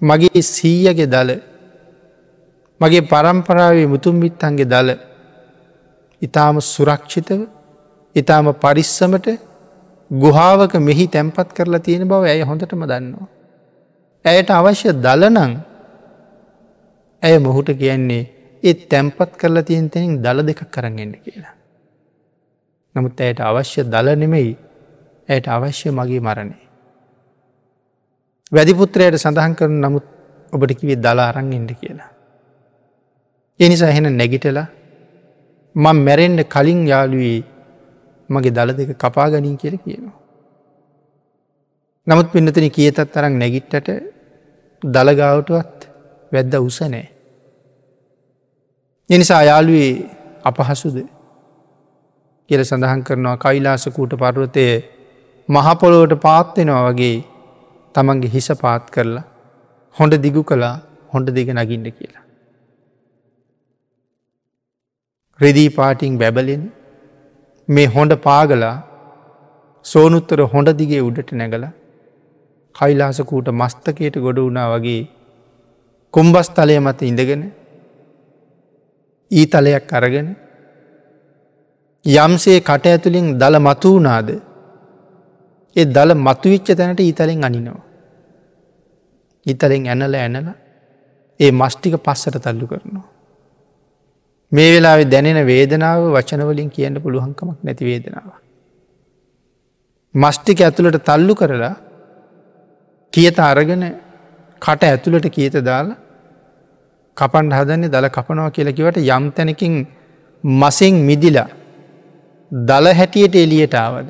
[0.00, 1.30] මගේ සීයගේ දල
[2.80, 4.90] මගේ පරම්පරාවේ මුතුම්බිත්තන්ගේ දල
[6.22, 7.40] ඉතාම සුරක්ෂිතව
[8.16, 9.26] ඉතාම පරිස්සමට
[10.10, 13.28] ගුහාාවක මෙහි තැන්පත් කරලා තියෙන බව ඇය හොඳටම දන්නවා.
[14.24, 15.52] ඇයට අවශ්‍ය දලනං
[17.22, 18.24] ඇය මොහුට කියන්නේ
[18.62, 21.54] ඒ තැන්පත් කරලා තියෙන් තැනින් දළ දෙකක් කරගෙන්ට කියලා.
[22.94, 24.52] නමුත් ඇයට අවශ්‍ය දල නෙමෙයි
[25.28, 26.56] ඇයට අවශ්‍ය මගේ මරණය.
[28.52, 30.06] වැදිපුත්‍රයට සඳහන් කරන නමුත්
[30.52, 32.10] ඔබට කිවේ දලා අරංගෙන්ට කියලා.
[33.60, 34.66] එනිසා එහෙන නැගිටලා
[35.74, 37.38] මං මැරෙන්ඩ කලින් යාළුවේ
[38.30, 40.16] මගේ දළ දෙක කපා ගනින් කියල කියනවා.
[42.06, 43.88] නමුත් පින්නතන කියතත් තරම් නැගිට්ටට
[44.82, 45.88] දළගාවටුවත්
[46.32, 47.06] වැද්ද උසනෑ.
[49.10, 49.90] එනිසා යාළුවේ
[50.44, 50.96] අපහසුද
[52.50, 54.64] කියල සඳහන් කරනවා කයිලාසකූට පර්වතය
[55.48, 57.16] මහපොලෝට පාත්වෙනවා වගේ
[57.94, 59.26] තමන්ගේ හිස පාත් කරලා
[59.96, 60.74] හොඳ දිගු කලා
[61.12, 62.24] හොඳ දිග නගින්ට කියලා.
[65.40, 66.62] රෙදී පාටිං බැබලෙන
[67.70, 68.76] මේ හොඳ පාගලා
[69.84, 71.64] සෝනුත්තර හොඳ දිගේ උඩට නැගල
[72.74, 75.00] කයිලාසකූට මස්තකයට ගොඩ වුණා වගේ
[76.14, 77.42] කුම්බස්තලය මත ඉඳගෙන
[79.30, 80.28] ඊතලයක් අරගෙන
[82.04, 84.28] යම්සේ කට ඇතුළින් දළ මතුවනාද
[85.76, 87.82] ඒ දළ මතුවිච්ච තැනට ඊතලෙන් අනිනවා.
[89.46, 90.48] ඉතලෙන් ඇනල ඇනල
[91.40, 93.06] ඒ මස්ටික පස්සට තල්ලු කරනවා.
[94.52, 98.30] මේ වෙලාවෙ දැනෙන වේදනාව වචනවලින් කියන්න පුළුවන්කමක් නැති වේදනාව.
[100.14, 101.74] මස්ටික ඇතුළට තල්ලු කරලා
[103.12, 103.84] කියත අරගෙන
[104.62, 105.98] කට ඇතුළට කියත දාලා
[107.16, 109.74] කපන්ඩ හදන්නේ දළ කපනවා කියලකිවට යම් තැනකින්
[110.44, 111.48] මසෙන් මිදිලා
[112.52, 114.08] දළ හැටියට එලියට ආවද.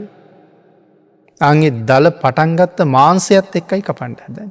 [1.40, 4.50] අගේ දළ පටන්ගත්ත මාන්සයත් එක්කයි කපන්ඩ හදන්න.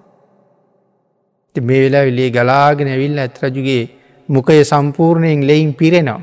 [1.55, 3.83] මේ වෙලා විලේ ගලාගෙන ඇවිල්ල ඇත්රජුගේ
[4.29, 6.21] මොකය සම්පූර්ණයෙන් ලෙයින් පිරෙනවා.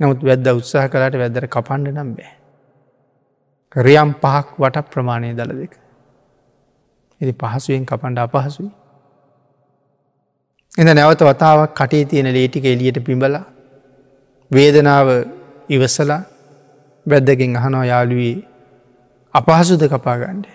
[0.00, 2.32] නමුත් වැද්ද උත්සාහ කලාට වැදර කපන්ඩ නම් බෑ.
[3.76, 5.72] රියම් පහක් වට ප්‍රමාණය දළ දෙක.
[7.20, 8.70] එති පහසුවෙන් කපන්ඩ අපහසුයි.
[10.72, 13.38] එඳ නැවත වතාවක් කටේ තියෙන ලේටික එලියට පිඹල
[14.50, 15.08] වේදනාව
[15.68, 16.22] ඉවසලා
[17.06, 18.36] බැද්දකින් අහනෝ යාළුවී
[19.34, 20.46] අපහසුද කපාගණ්ඩ.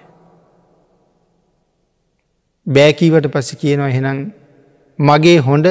[2.67, 4.19] බෑකීවට පස කියනවා එහෙනම්
[4.99, 5.65] මගේ හොඳ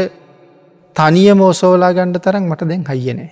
[0.96, 3.30] තනිය මෝසෝලා ගණ්ඩ තරම් මට දැන් හයියනෑ.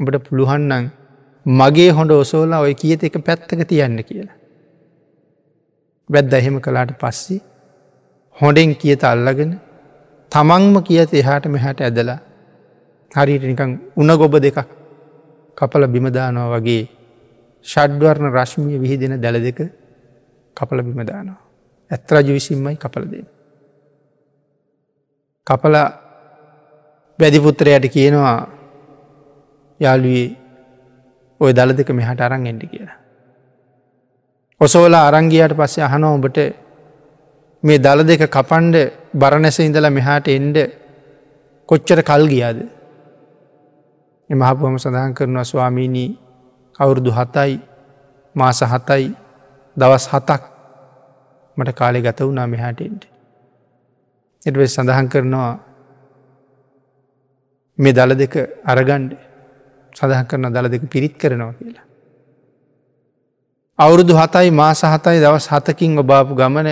[0.00, 0.90] ඔබට පුළුහන්නන්
[1.46, 4.36] මගේ හොඳ ඔසෝලා ඔය කියත එක පැත්තක තියන්න කියලා.
[6.10, 7.40] බැද්ද එහෙම කලාට පස්සි
[8.36, 9.60] හොඩෙන් කියත අල්ලගෙන
[10.32, 12.18] තමන්ම කියත එහාට මෙහට ඇදලා
[13.12, 14.58] හරිට නිකං උන ගොබ දෙකක්
[15.56, 16.84] කපල බිමදානවා වගේ
[17.66, 19.58] ෂඩ්වර්ණ රශ්මිය විහිදෙන දැල දෙක
[20.56, 21.40] කපල බිමදානවා.
[21.90, 23.37] ඇත්රජු විසින්මයි කපල දෙන්න.
[25.48, 25.76] කපල
[27.18, 28.36] බැදිපුත්‍රයට කියනවා
[29.80, 30.28] යාළුවේ
[31.40, 32.98] ඔය දළ දෙක මෙහට අරං එඩි කියලා.
[34.60, 36.38] ඔසෝලා අරංගියයට පස්සේ අහනෝ ඔබට
[37.62, 38.76] මේ දළ දෙක කපන්ඩ
[39.14, 40.56] බරණැස ඉඳලා මෙහාට එන්ඩ
[41.68, 42.58] කොච්චර කල් ගියාද.
[44.30, 46.10] එමහපුහම සඳහන් කරනවා ස්වාමීණී
[46.78, 47.60] අවුරුදු හතයි
[48.34, 49.06] මාස හතයි
[49.76, 50.42] දවස් හතක්
[51.56, 53.07] මට කාලෙ ගත වුණා මෙහාටෙන්ට.
[54.48, 55.52] එටවෙ සඳහන් කරනවා
[57.78, 58.34] මේ දළ දෙක
[58.64, 59.12] අරගණ්ඩ
[59.92, 61.86] සඳහන් කරන දළ දෙක පිරිත් කරනවා කියලා.
[63.78, 66.68] අවුරුදු හතයි මාස හතයි දවස් හතකින් ඔබාපු ගමන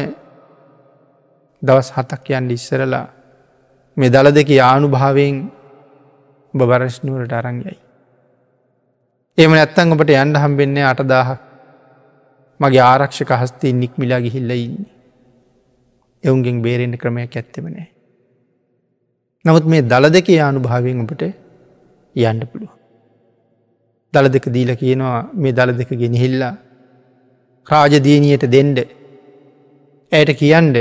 [1.63, 3.07] දවස් හතක් යන්න ඉස්සරලා
[3.97, 5.37] මේ දළ දෙක යානු භාවයෙන්
[6.55, 7.77] බවරශ්නුවරට අරංයයි.
[9.39, 11.41] එම නැත්තං ඔබට යන්ඩ හම්බෙන්නේ අටදාහක්
[12.61, 14.96] මගේ ආරක්ෂක හස්තේ නික්මිලා ගිහිල්ල ඉන්නේ.
[16.25, 17.89] එවුන්ගෙන් බේරෙන්ට ක්‍රමයක් ඇත්තෙමනෑ.
[19.45, 21.23] නමුත් මේ දළ දෙක යානු භාවයෙන් ඔබට
[22.17, 22.73] යන්ඩ පුළුව.
[24.15, 26.55] දළ දෙක දීල කියනවා මේ දළ දෙක ගෙනහිල්ලා
[27.67, 28.79] රාජදීනයට දෙන්ඩ
[30.13, 30.77] ඇයට කියන්ඩ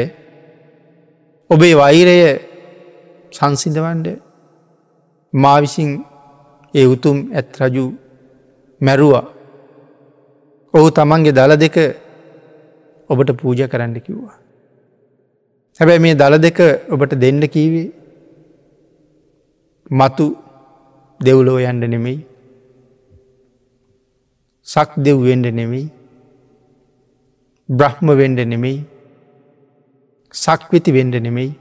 [1.50, 2.18] ඔබේ වෛරය
[3.32, 4.08] සංසිඳවන්ඩ
[5.34, 5.92] මා විසින්
[6.74, 7.86] ඒ උතුම් ඇත් රජු
[8.82, 9.26] මැරුවා
[10.74, 11.78] ඔහු තමන්ගේ දළ දෙක
[13.10, 14.45] ඔබට පූජ කරන්න කිව්වා.
[15.80, 16.60] හැබැයි මේ දළ දෙක
[16.94, 17.88] ඔබට දෙන්න කීවේ?
[19.92, 20.26] මතු
[21.20, 22.18] දෙව්ලෝ යන්ඩ නෙමෙයි.
[24.68, 25.86] සක් දෙව්වෙන්ඩ නෙමෙයි.
[27.70, 28.80] බ්‍රහ්ම වෙන්ඩ නෙමෙයි.
[30.34, 31.52] සක්විති වෙන්ඩ නෙමෙයි.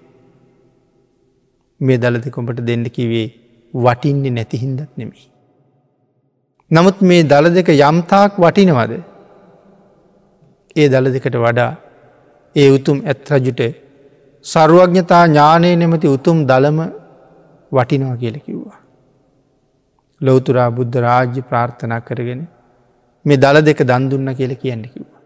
[1.80, 3.28] මේ දළද කොඹට දෙන්න කිවේ
[3.74, 5.26] වටින්නේ නැතිහින්දත් නෙමෙයි.
[6.70, 8.92] නමුත් මේ දළ දෙක යම්තාක් වටිනවද?
[10.76, 11.72] ඒ දළ දෙකට වඩා
[12.56, 13.83] ඒ උතුම් ඇත් රජුට
[14.44, 16.78] සරුවඥතා ඥානය නෙමති උතුම් දළම
[17.72, 18.80] වටිනවා කියල කිව්වා.
[20.20, 22.42] ලෝතුරා බුද්ධ රාජ්‍ය ප්‍රාර්ථනා කරගෙන
[23.24, 25.22] මේ දළ දෙක දන්දුන්න කියල කියන්න කිව්වා.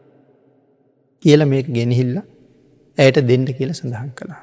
[1.23, 2.17] කියල මේක ගෙනහිල්ල
[2.99, 4.43] ඇයට දෙන්න කියල සඳහන් කළා.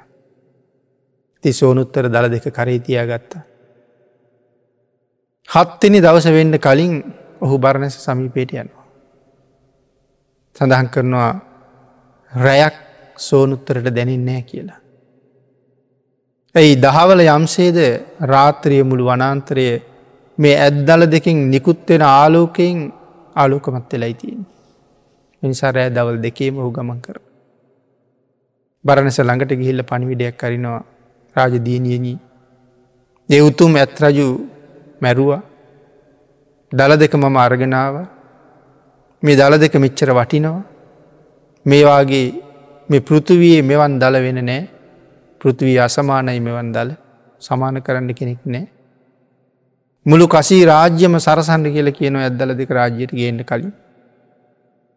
[1.44, 3.44] ති සෝනුත්තර දළ දෙක කරේතියා ගත්තා.
[5.50, 6.94] හත්තනි දවස වෙන්න කලින්
[7.42, 8.86] ඔහු බරණැස සමීපේට යනවා.
[10.56, 11.32] සඳහන් කරනවා
[12.32, 12.85] රැයක්
[13.18, 14.80] සෝනුත්තරට දැනින්නෑ කියලා.
[16.56, 17.78] ඇයි දහවල යම්සේද
[18.32, 19.68] රාත්‍රිය මුළු වනාන්තරය
[20.38, 22.94] මේ ඇද්දල දෙකින් නිකුත්වෙන ආලෝකයෙන්
[23.36, 24.46] ආලෝකමත් වෙලයි තියෙන්.
[25.44, 27.18] මිනිසා රෑ දවල් දෙකේම හු ගමන් කර.
[28.86, 30.84] බරණස ළඟට ගිහිල්ල පණිවිඩයක් කරිනවා
[31.36, 32.18] රාජදීනියනී.
[33.30, 34.28] ඒ උතුම් ඇත්රජු
[35.02, 35.42] මැරුවා
[36.72, 37.96] දළ දෙක මම අර්ගෙනාව
[39.24, 40.64] මේ දළ දෙක මෙච්චර වටිනවා
[41.66, 42.45] මේවාගේ
[42.90, 44.62] මේ පෘතුවයේ මෙවන් දළ වෙන නෑ
[45.42, 46.92] පෘතිවී අසමානයි මෙවන් දළ
[47.42, 48.68] සමාන කරන්න කෙනෙක් නෑ.
[50.06, 53.74] මුළු කසී රාජ්‍යම සරසන්ඩ කියල කියන ඇදදල දෙක රාජ්‍යයට ගේන්න කලින්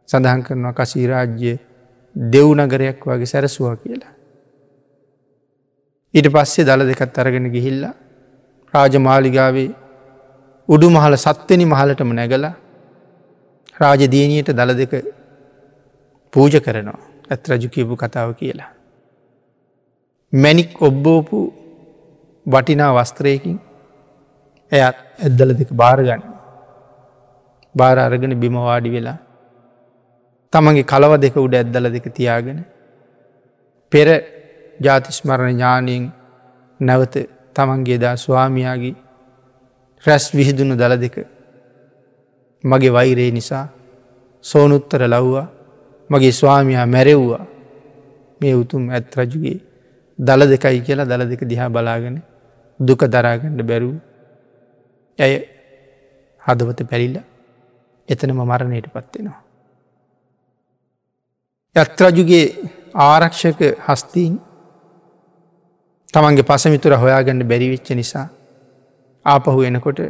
[0.08, 1.54] සඳහන් කරනවා කසී රාජ්‍ය
[2.16, 4.12] දෙව්නගරයක් වගේ සැරසුවා කියලා.
[6.14, 7.94] ඊට පස්සේ දළ දෙකත් අරගෙන ගිහිල්ලා
[8.74, 9.68] රාජමාලිගාවේ
[10.68, 12.48] උඩු මහල සත්වනි මහලටම නැගල
[13.76, 14.92] රාජදීනයට දළ දෙක
[16.32, 18.72] පූජ කරනවා ඇත් රජු කියපු කතාව කියලා.
[20.32, 21.38] මැනික් ඔබ්බෝපු
[22.46, 23.58] වටිනා වස්ත්‍රයකින්
[24.72, 26.22] ඇයත් ඇද්දල දෙක භාරගන්න.
[27.74, 29.18] භාර අරගෙන බිමවාඩි වෙලා
[30.52, 32.60] තමන්ගේ කලව දෙක උඩ ඇද්දල දෙක තියාගෙන
[33.92, 34.08] පෙර
[34.80, 36.04] ජාතිස්මරණ ඥානයෙන්
[36.80, 37.14] නැවත
[37.56, 38.96] තමන්ගේ දා ස්වාමයාගේ
[40.04, 41.16] රැස් විහිදුණු දළ දෙක
[42.64, 43.66] මගේ වෛරේ නිසා
[44.44, 45.46] සෝනුත්තර ලව්වා
[46.10, 47.44] මගේ ස්වාමයා මැරෙව්වා
[48.40, 49.58] මේ උතුම් ඇත් රජුගේ
[50.18, 52.16] දළ දෙකයි කියලා දළ දෙක දිහා බලාගෙන
[52.80, 53.96] දුක දරාගණ්ඩ බැරූ
[55.18, 55.34] ඇය
[56.42, 57.18] හදවත පැරිල්ල
[58.08, 59.40] එතනම මරණයට පත්වෙනවා.
[61.76, 62.44] යත්රජුගේ
[63.02, 64.34] ආරක්ෂක හස්තීන්
[66.14, 68.26] තමන්ගේ පසමිතුර හොයාගන්න බැරිවිච්ච නිසා
[69.26, 70.00] ආපහු එනකොට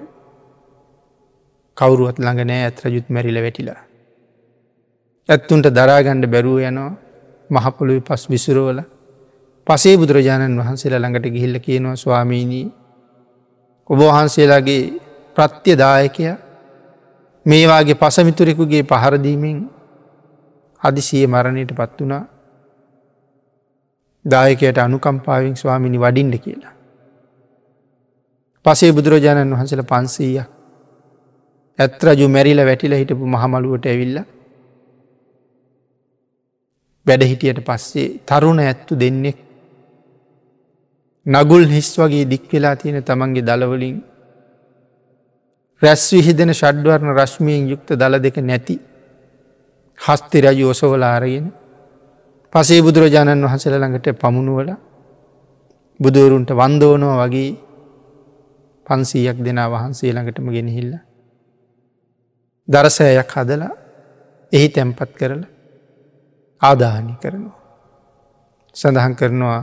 [1.76, 3.88] කවුරුවත් ළඟ නෑ ඇත්රජුත් මැරිල වැටිලා.
[5.28, 6.92] ඇත්තුන්ට දරාගණ්ඩ බැරුව යනවා.
[7.50, 8.80] මහපොළුව පස් විසුරෝල
[9.66, 12.66] පසේ බුදුරජාණන් වහන්සේලා ළඟට ගිහිල්ල කියනවා ස්වාමීණී
[13.90, 14.82] ඔබවහන්සේලාගේ
[15.36, 16.24] ප්‍රත්‍යදායකය.
[17.46, 19.58] මේවාගේ පසමිතුරෙකුගේ පහරදීමෙන්
[20.82, 22.24] අදිසිය මරණයට පත් වනා
[24.24, 26.74] දායකයට අනුකම්පාවෙන් ස්වාමිනි වඩින්ඩ කියලා.
[28.64, 30.40] පසේ බුදුරජාණන් වහන්සල පන්සීය
[31.78, 34.18] ඇත්රජු මැරිල වැටිල හිටපු මහමළුවට ඇවිල්ල
[37.08, 39.38] වැඩ හිටියට පස්සේ තරුණ ඇත්තු දෙන්නෙක්
[41.26, 43.96] නගුල් හිස් වගේ දික්වෙලා තියෙන තමන්ගේ දළවලින්
[45.82, 48.76] රැස් විහිදෙන ෂඩ්වර්ණ රශ්මියෙන් යුක්ත දළ දෙක නැති
[49.98, 51.46] හස්ති රජු ඔසවලාරගෙන
[52.52, 54.70] පසේ බුදුරජාණන් වහසල ළඟට පමුණුවල
[56.00, 57.50] බුදුවරුන්ට වන්දෝනෝ වගේ
[58.86, 60.92] පන්සීයක් දෙනා වහන්සේ ළඟටම ගෙනහිල්ල.
[62.68, 63.74] දරසෑයක් හදලා
[64.52, 65.42] එහි තැම්පත් කරල
[66.62, 67.58] ආදාහනි කරනවා.
[68.76, 69.60] සඳහන් කරනවා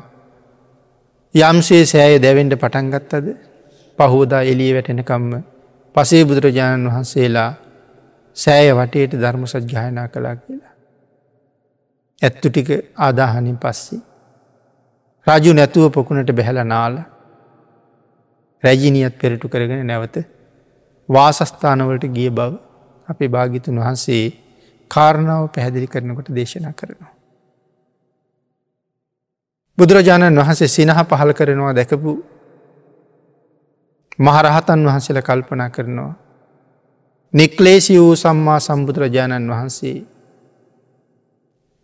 [1.36, 3.28] යම්සේ සෑය දැවෙන්ට පටන්ගත්තද
[4.00, 5.32] පහෝදා එලිය වැටෙනකම්ම
[5.96, 7.52] පසේ බුදුරජාණන් වහන්සේලා
[8.38, 10.74] සෑය වටේට ධර්ම සජ්්‍යායනා කලා කියලා.
[12.22, 14.02] ඇත්තු ටික ආදාහනින් පස්සේ.
[15.28, 16.96] රජු නැතුව පොකුණට බැහල නාල
[18.64, 20.16] රැජිනියත් පෙරටු කරගෙන නැවත
[21.10, 22.52] වාසස්ථානවලට ගිය බව
[23.08, 24.26] අපේ භාගිතුන් වහන්සේ
[24.88, 27.14] කාරණාව පැහැදිලි කරනකොට දේශනා කරනවා.
[29.78, 32.12] බුදුරජාණන් වහන්සේ සිනහ පහල කරනවා දැකපු
[34.20, 36.14] මහරහතන් වහන්සේල කල්පනා කරනවා.
[37.34, 39.96] නික්ලේසි වූ සම්මා සම්බුදුරජාණන් වහන්සේ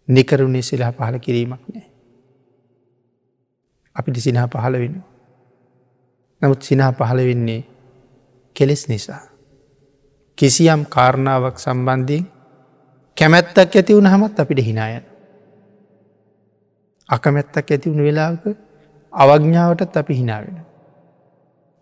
[0.08, 1.88] නිකරුණේ සිලහ පහල කිරීමක් නෑ.
[3.96, 5.04] අපිට සිනහ පහල වෙන.
[6.42, 7.62] නමුත් සිනහ පහල වෙන්නේ
[8.56, 9.24] කෙලෙස් නිසා.
[10.38, 12.41] කිසියම් කාරණාවක් සම්බන්ධයෙන්
[13.18, 15.04] කැමැත්තක් ඇති වුණ හමත් අපිට හිනායන.
[17.10, 18.46] අකමැත්තක් ඇති වුණ වෙලාවක
[19.14, 20.58] අවග්ඥාවටත් අපි හිනාවෙන.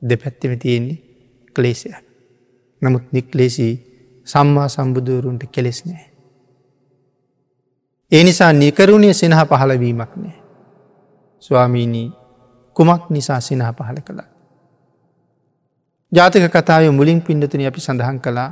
[0.01, 0.97] දෙපැත්තෙම තියෙන්නේ
[1.55, 1.89] ක්ලේසය.
[2.81, 3.67] නමුත් නික්ලේසි
[4.27, 6.05] සම්මා සම්බුදුවරුන්ට කෙලෙස් නෑ.
[8.11, 10.37] ඒ නිසා නිකරුණේ සිනහ පහලවීමක් නෑ.
[11.43, 12.11] ස්වාමීණී
[12.75, 14.29] කුමක් නිසා සිනහ පහල කළා.
[16.11, 18.51] ජාතක කතාව මුලින් පිඩතුන අපි සඳහන් කළා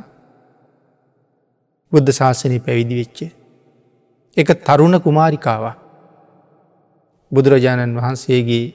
[1.92, 3.32] බුද්ධ ශාසනය පැවිදි වෙච්චේ.
[4.38, 5.78] එක තරුණ කුමාරිකාවක්
[7.32, 8.66] බුදුරජාණන් වහන්සේගේ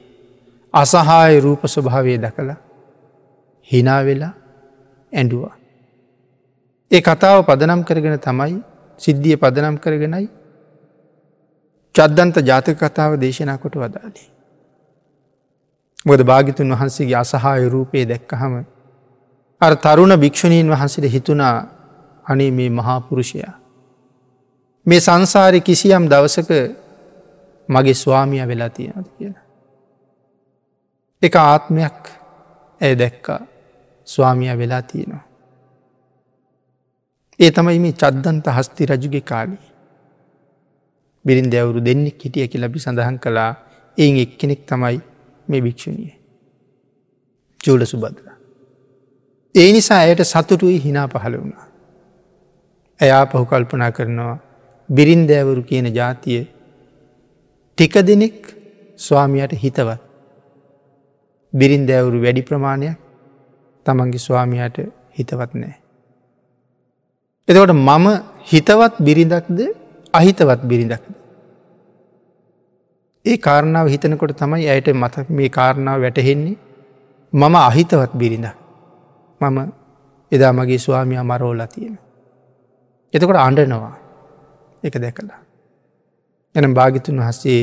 [0.73, 2.57] අසහාය රූප ස්වභාවය දකලා
[3.69, 4.33] හිනාවෙලා
[5.11, 5.55] ඇඩුවා.
[6.91, 8.55] ඒ කතාව පදනම් කරගෙන තමයි
[8.99, 10.27] සිද්ධිය පදනම් කරගෙනයි
[11.95, 14.27] චද්දන්ත ජාතක කතාව දේශනා කොට වදාලේ.
[16.05, 18.53] මොද භාගිතුන් වහන්සේගේ අසහාය රූපයේ දැක්කහම
[19.61, 21.55] අර තරුණ භික්‍ෂණීන් වහන්සට හිතුනා
[22.23, 23.53] අනේ මේ මහාපුරුෂයා.
[24.85, 26.51] මේ සංසාරය කිසියම් දවසක
[27.69, 29.43] මගේ ස්වාමිය වෙලා තියෙනද කියලා.
[31.21, 31.99] එක ආත්මයක්
[32.81, 33.41] ඇය දැක්කා
[34.07, 35.23] ස්වාමිය වෙලා තියෙනවා.
[37.39, 39.63] ඒ තමයි මේ චද්දන්ත හස්ති රජුගේ කාලී.
[41.25, 43.51] බිරින් දැවරු දෙන්නෙක් හිටිය කි ලබි සඳහන් කළා
[43.97, 45.01] එයින් එක්කෙනෙක් තමයි
[45.47, 46.13] මේ භික්‍ෂණිය.
[47.61, 48.27] චූල සුබදල.
[49.55, 51.72] ඒ නිසා ඇයට සතුටුයි හිනා පහළ වුණා.
[52.99, 54.37] ඇයා පහු කල්පනා කරනවා
[54.89, 56.41] බිරින් දෑවරු කියන ජාතිය
[57.77, 58.37] ටික දෙනෙක්
[58.99, 60.01] ස්වාමියයට හිතවත්.
[61.53, 62.97] බිරින් දෑවරු වැඩි ප්‍රමාණයක්
[63.85, 64.77] තමන්ගේ ස්වාමියයට
[65.17, 65.75] හිතවත් නෑ.
[67.47, 68.07] එතකොට මම
[68.51, 69.59] හිතවත් බිරිඳක්ද
[70.13, 71.05] අහිතවත් බිරිඳක්ද.
[73.25, 76.57] ඒ කාරණාව හිතනකොට තමයි ඇයට මත මේ කාරණාව වැටහෙන්නේ
[77.33, 78.47] මම අහිතවත් බිරිඳ.
[79.41, 79.57] මම
[80.31, 81.97] එදා මගේ ස්වාමිය මරෝලා තියෙන.
[83.13, 83.95] එතකොට අන්ඩනවා
[84.83, 85.39] එක දැකලා.
[86.55, 87.61] එනම් භාගිතුන් වහසේ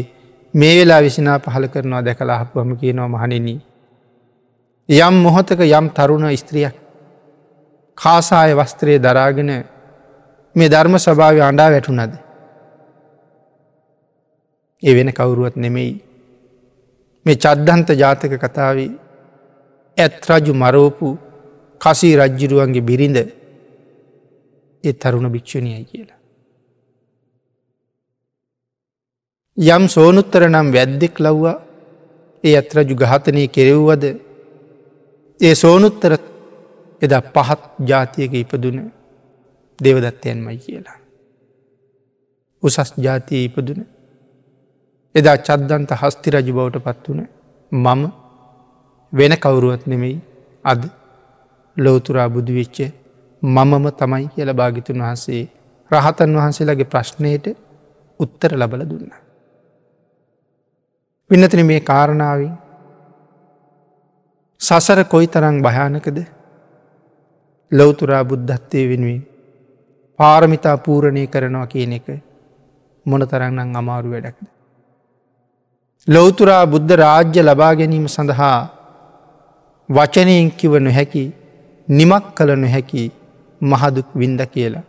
[0.54, 3.60] මේ වෙලා විසිනා පහල කරනවා දැකලා හපුවම කියනවා මහනිනී.
[4.88, 6.74] යම් මොහොතක යම් තරුණ ස්ත්‍රියක්
[7.98, 9.50] කාසාය වස්ත්‍රය දරාගෙන
[10.56, 12.14] මේ ධර්ම ස්වභාව අඩා වැටුනද.
[14.82, 15.92] ඒ වෙන කවුරුවත් නෙමෙයි.
[17.26, 18.78] මේ චද්ධන්ත ජාතක කතාව
[19.98, 21.08] ඇත් රජු මරෝපු
[21.80, 23.18] කසී රජ්ජිරුවන්ගේ බිරිඳ
[24.84, 26.20] ඒ තරුණ භික්ෂණයයි කියලා.
[29.58, 31.58] යම් සෝනුත්තර නම් වැද්දෙක් ලව්වා
[32.44, 34.04] ඒ අත්රජු ගහතනය කෙරෙව්වද
[35.40, 36.12] ඒ සෝනුත්තර
[37.02, 38.78] එදා පහත් ජාතියක ඉපදුන
[39.78, 40.98] දෙවදත්තයන්මයි කියලා.
[42.62, 43.80] උසස් ජාතිය ඉපදුන
[45.14, 47.20] එදා චද්දන්ත හස්ති රජු බවට පත් වන
[47.72, 48.02] මම
[49.12, 50.18] වෙන කවුරුවත් නෙමෙයි
[50.64, 50.82] අද
[51.76, 52.78] ලෝතුරා බුදුවිච්ච
[53.42, 55.42] මමම තමයි කියල භාගිතුන් වහන්සේ
[55.90, 57.46] රහතන් වහන්සේලාගේ ප්‍රශ්නයට
[58.20, 59.12] උත්තර ලබල දුන්න.
[61.30, 62.52] පින්නතින මේ කාරණාවෙන්
[64.60, 66.18] සසර කොයි තරං භයානකද
[67.72, 69.22] ලොවතුරා බුද්ධත්වය වෙනුවෙන්
[70.18, 72.08] පාරමිතා පූරණය කරනවා කියන එක
[73.06, 74.46] මොන තරන්නං අමාරු වැඩක්ද.
[76.08, 78.58] ලොවතුරා බුද්ධ රාජ්‍ය ලබා ගැනීම සඳහා
[79.88, 81.24] වචනයෙන් කිව නොහැකි
[81.88, 83.04] නිමක් කළ නොහැකි
[83.60, 84.84] මහදුක් වින්ද කියලා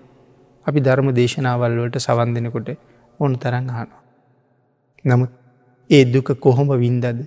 [0.65, 2.69] අපි ධර්ම දේශනාවල් වලට සවන් දෙනකොට
[3.19, 4.01] ඔන්න තරන් අහනවා.
[5.05, 5.31] නමුත්
[5.89, 7.25] ඒ දුක කොහොම වින්දද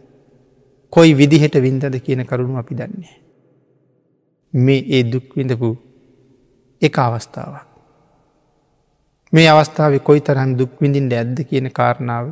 [0.92, 3.14] කොයි විදිහට වින්දද කියන කරුණු අපි දන්නේ.
[4.54, 5.76] මේ ඒ දුක් විඳපු
[6.82, 7.66] එක අවස්ථාවක්.
[9.32, 12.26] මේ අවස්ථාව කොයි තරන් දුක් විඳින්ට ඇද්ද කියන කාරණාව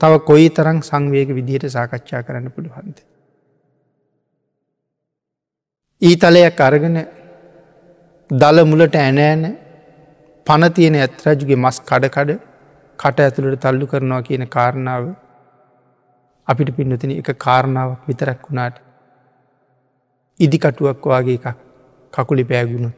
[0.00, 2.98] තව කොයි තරං සංවේග විදිහට සාකච්ඡා කරන්න පුළුවන්ද.
[6.02, 6.96] ඊතලයක් අරගෙන
[8.30, 9.44] දල මුලට ඇනෑන
[10.46, 12.30] පනතියන ඇත්රජුගේ මස් කඩකඩ
[12.98, 15.04] කට ඇතුළට තල්ලු කරනවා කියන කාරණාව
[16.48, 18.76] අපිට පින්නතින එක කාරණාවක් විතරක් වුණාට
[20.40, 21.46] ඉදිකටුවක් වගේ එකක්
[22.12, 22.90] කකුලි පෑගුණු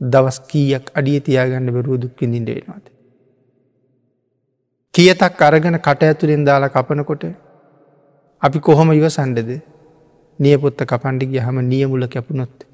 [0.00, 2.86] දවස් කීයක් අඩිය තියාගන්න බැරුව දුක්කිඳින්ට වෙනවාද.
[4.94, 7.26] කියතක් අරගෙන කට ඇතුළෙන් දාලා කපනකොට
[8.42, 9.50] අපි කොහොම ඉවසන්ඩද
[10.38, 12.66] නියපොත්ත කපන්ඩිගිය හම නියමුල කැපුණොත්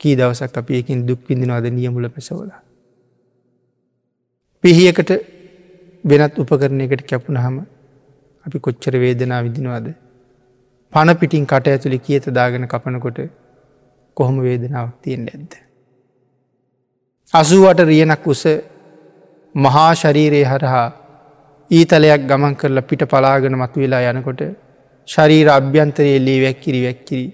[0.00, 2.50] කී දවසක් අපි එකින් දුක්විඳිනවාද නියමුල පැසවල.
[4.64, 5.10] පිහියකට
[6.04, 7.56] වෙනත් උපකරණයකට කැපුණ හම
[8.44, 9.86] අපි කොච්චර වේදනා විදිනවාද
[10.92, 13.18] පණ පිටින් කට ඇතුළි කියත දාගෙන කපනකොට
[14.16, 15.52] කොහොම වේදනාවක් තියෙන් ඇද්ද.
[17.34, 18.44] අසුවට රියනක් උස
[19.54, 20.86] මහා ශරීරයේ හරහා
[21.70, 24.42] ඊතලයක් ගමන් කරලා පිට පලාගෙන මතු වෙලා යනකොට
[25.08, 27.26] ශරීර අභ්‍යන්තරයේ ලේ වැැක්කිරි වැැක්කිරි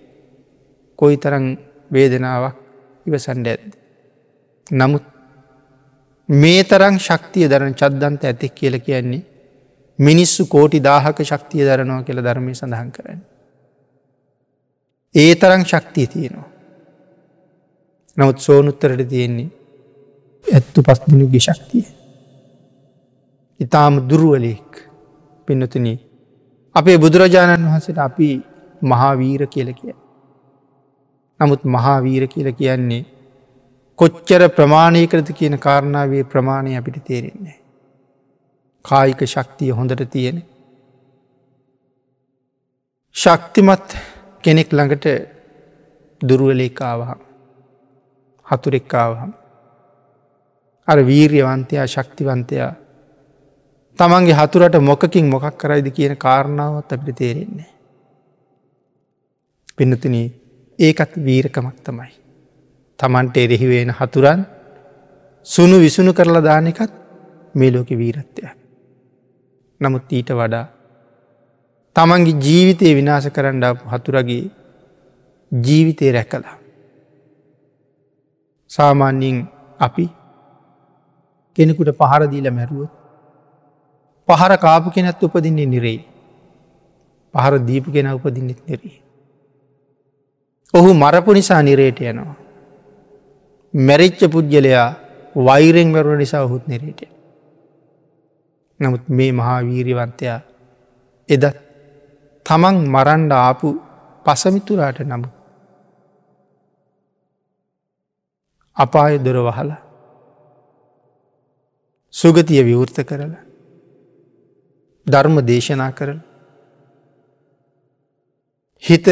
[0.98, 1.46] කොයි තරං
[1.92, 2.56] වේදනාවක්
[3.06, 3.72] ඉවසන්ඩ ඇද්ද.
[4.66, 5.04] නමුත්
[6.28, 9.22] මේ තරං ශක්තිය දරන චද්දන්ත ඇතෙක් කියල කියන්නේ
[9.98, 13.20] මිනිස්සු කෝටි දාහක ශක්තිය දරනවා කියල ධර්මය සඳහන් කරන්න.
[15.14, 16.48] ඒ තරං ශක්තිය තියෙනවා.
[18.16, 19.50] නමුත් සෝනුත්තරට තියෙන්නේ
[20.46, 21.86] ඇත්තු පස්දිනුගේ ශක්තිය.
[23.60, 24.70] ඉතාම දුරුවලෙක්
[25.48, 25.86] පින්නතුන
[26.74, 28.30] අපේ බුදුරජාණන් වහසට අපි
[28.82, 30.01] මහාවීර කියල කිය.
[31.42, 33.02] නමුත් මහාවීර කියල කියන්නේ
[33.98, 37.58] කොච්චර ප්‍රමාණය කරත කියන කාරණාවේ ප්‍රමාණය අපිට තේරෙන්නේ.
[38.84, 40.42] කායික ශක්තිය හොඳට තියෙන.
[43.16, 43.96] ශක්තිමත්
[44.44, 45.06] කෙනෙක් ළඟට
[46.20, 47.20] දුරුවලේකාවහම්
[48.46, 49.32] හතුරෙක්කාවහම්
[50.88, 52.72] අර වීර්යවන්තයා ශක්තිවන්තයා
[53.98, 57.70] තමන්ගේ හතුරට මොකකින් මොකක් කරයිද කියන කාරණාවත් අපිට තේරෙන්නේ.
[59.76, 60.41] පිනතින
[60.82, 62.12] ඒකත් වීරකමක් තමයි.
[62.98, 64.40] තමන්ට එරෙහිවෙන හතුරන්
[65.46, 66.92] සුණු විසුණු කරලා දානකත්
[67.54, 68.48] මේ ලෝක වීරත්වය.
[69.80, 70.64] නමුත් ඊට වඩා
[71.96, 74.50] තමන්ගේ ජීවිතය විනාශ කරන්න හතුරගේ
[75.52, 76.56] ජීවිතය රැකලා.
[78.70, 79.36] සාමාන්‍යයෙන්
[79.78, 80.06] අපි
[81.56, 82.92] කෙනෙකුට පහරදීල මැරුවොත්
[84.28, 86.00] පහර කාපු කෙනැත් උපදින්නේ නිරෙයි.
[87.34, 88.96] පහර දීපු කෙන උපදින්නෙත් නිරී.
[90.74, 92.36] ඔහු මරපු නිසා නිරේට යනවා.
[93.74, 94.88] මැරිච්ච පුද්ගලයා
[95.38, 97.02] වෛරෙන් වැරුණ නිසා ඔහුත් නිරේට.
[98.80, 100.40] නමුත් මේ මහා වීරිවන්තයා
[101.28, 101.44] එදත්
[102.46, 103.68] තමන් මරන්ඩ ආපු
[104.26, 105.28] පසමිතුරාට නමු.
[108.76, 109.80] අපාය දොර වහලා
[112.14, 113.44] සුගතිය විවෘත කරලා
[115.06, 116.20] ධර්ම දේශනා කරන
[118.82, 119.06] හිත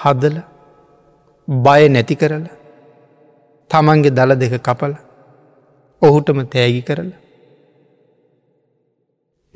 [0.00, 0.36] හදල
[1.50, 2.44] බය නැති කරල
[3.70, 4.94] තමන්ගේ දළ දෙක කපල
[6.02, 7.10] ඔහුටම තෑගි කරල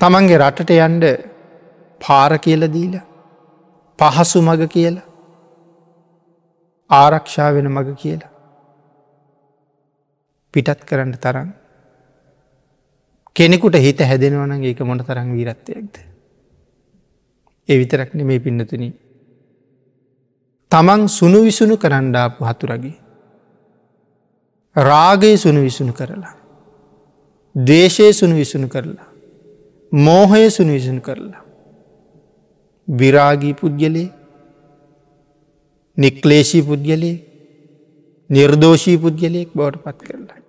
[0.00, 1.04] තමන්ගේ රටට යන්ඩ
[2.00, 2.94] පාර කියල දීල
[3.98, 5.10] පහසු මග කියලා
[6.90, 8.32] ආරක්ෂා වෙන මග කියලා
[10.54, 11.52] පිටත් කරන්න තරන්න
[13.36, 15.96] කෙනෙකුට හිත හැදෙනවන ඒක මොට තරං වීරත්වයක්ද.
[17.68, 18.84] ඒ විතරක් නෙමේ පින්නතුන.
[20.74, 22.96] තමන් සුණු විසුණු කරන්ඩාපු හතුරගේ.
[24.76, 26.34] රාගයේ සුණු විසුණු කරලා.
[27.54, 29.08] දේශය සුණු විසුණු කරලා.
[29.92, 31.42] මෝහය සුණු විසුණු කරලා.
[32.88, 34.08] විරාගී පුද්ගලේ
[35.98, 37.16] නික්ලේශී පුද්ගලේ
[38.30, 40.40] නිර්දෝෂී පුද්ගලයෙක් බවට පත් කරලා.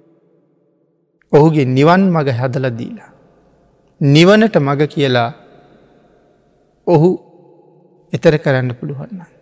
[1.34, 3.12] ඔහුගේ නිවන් මඟ හැදල දීලා.
[4.02, 5.30] නිවනට මඟ කියලා
[6.88, 7.10] ඔහු
[8.14, 9.35] එතර කරන්න පුළුවන්න.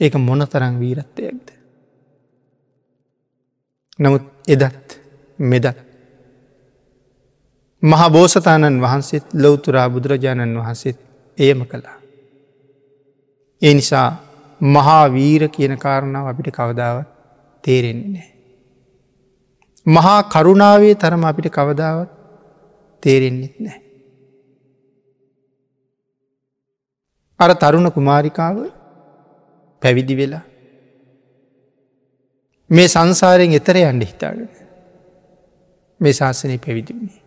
[0.00, 1.48] ඒක මොන තරං වීරත්වයක්ද.
[3.98, 4.98] නමුත් එදත්
[5.38, 5.76] මෙදත්.
[7.82, 10.98] මහා බෝසතාණන් වහන්සේත් ලොවතුරා බුදුරජාණන් වහන්සේත්
[11.38, 11.98] එයම කළා.
[13.62, 14.08] ඒ නිසා
[14.60, 17.08] මහා වීර කියන කාරණාව අපිට කවදාවත්
[17.64, 18.30] තේරෙන්නේ නෑ.
[19.86, 22.10] මහා කරුණාවේ තරම අපිට කවදාවත්
[23.02, 23.80] තේරෙන්නෙත් නෑ.
[27.40, 28.56] අර තරුණ කුමාරිකාව
[29.82, 30.44] පැවිදි වෙලා
[32.70, 34.50] මේ සංසාරයෙන් එතර යන්ඩ හිතාගෙන
[36.00, 37.20] මේ ශාසනය පැවිදින්නේ.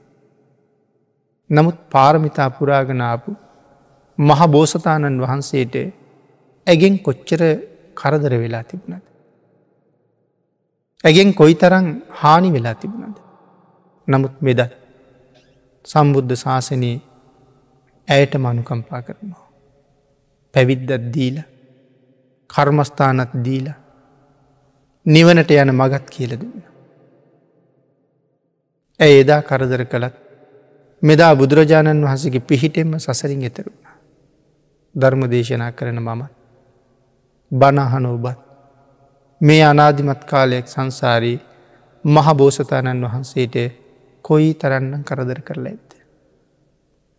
[1.50, 3.32] නමුත් පාරමිතා පුරාගනාපු
[4.18, 5.76] මහ බෝසතාණන් වහන්සේට
[6.68, 7.42] ඇගෙන් කොච්චර
[7.96, 9.06] කරදර වෙලා තිබුණද.
[11.04, 13.18] ඇගෙන් කොයි තරං හානි වෙලා තිබුණද.
[14.08, 14.62] නමුත් මෙද
[15.86, 16.98] සම්බුද්ධ ශාසනයේ
[18.08, 19.46] ඇයට මනුකම්පා කරනවා.
[20.54, 21.38] පැවිද්දත් දීල
[22.50, 23.68] කර්මස්ථානත් දීල
[25.06, 26.62] නිවනට යන මගත් කියල දුන්න.
[29.00, 30.16] ඇය එදා කරදර කළත්
[31.04, 33.84] මෙදා බුදුරජාණන් වහසගේ පිහිටෙන්ම සසරින් එතරුණ.
[34.96, 36.32] ධර්ම දේශනා කරන මමත්
[37.52, 38.40] බණහන ඔබත්
[39.42, 41.40] මේ අනාධිමත් කාලයක් සංසාරී
[42.06, 43.56] මහ බෝසතාණන් වහන්සේට
[44.26, 45.92] කොයි තරන්නම් කරදර කරලා ඇත්ත.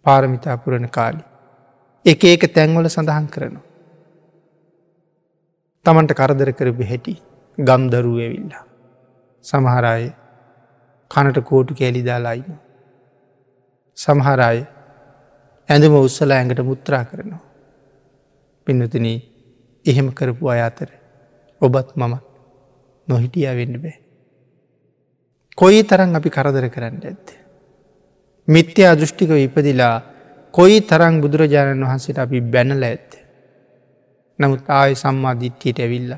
[0.06, 1.22] පාරමිතාපුරණ කාලි.
[2.04, 3.65] එක ඒක තැන්වල සඳහන් කරනවා.
[5.86, 7.14] තමන්ට කරදර කරපු හැටි
[7.58, 8.64] ගම් දරුව ඇවිල්ලා.
[9.44, 10.06] සමහරය
[11.10, 12.56] කනට කෝටු කෑලිදාලායින.
[13.98, 14.58] සමහරය
[15.68, 17.42] ඇඳම උත්සල ඇඟට මුත්‍රා කරනවා.
[18.66, 19.06] පින්නතින
[19.86, 20.90] එහෙම කරපු අය අතර
[21.60, 22.14] ඔබත් මම
[23.08, 23.96] නොහිටිය වෙන්න බෑ.
[25.58, 27.26] කොයි තරන් අපි කරදර කරන්න ඇත්ත.
[28.48, 29.96] මිත්‍ය අදෘෂ්ටික ඉපදිලා
[30.54, 33.25] කොයි තරං බුදුරජාණන් වහන්සේට අපි බැනල ඇත්ත.
[34.38, 36.12] නමුත් ආය සම්මාධිට්ටියට ඇවිල්ල.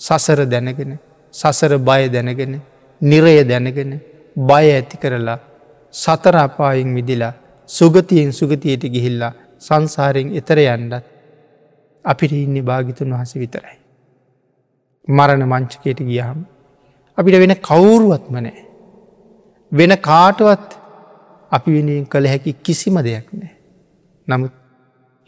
[0.00, 0.92] සසර දැනගෙන
[1.34, 2.54] සසර බය දැනගෙන
[3.00, 3.92] නිරය දැනගෙන
[4.38, 5.38] බය ඇති කරලා
[5.94, 7.34] සතර අපායෙන් විදිලා
[7.68, 11.04] සුගතියෙන් සුගතියට ගිහිල්ලා සංසාරයෙන් එතර යන්ඩත්
[12.04, 13.78] අපිට ඉන්න භාගිතුන් වහස විතරයි.
[15.08, 16.40] මරණ මංචකයට ගියහම්.
[17.18, 18.64] අපිට වෙන කවුරුවත්ම නෑ.
[19.72, 20.68] වෙන කාටවත්
[21.52, 23.54] අපි වෙනුවෙන් කළ හැකි කිසිම දෙයක් නෑ.
[24.28, 24.52] නමුත්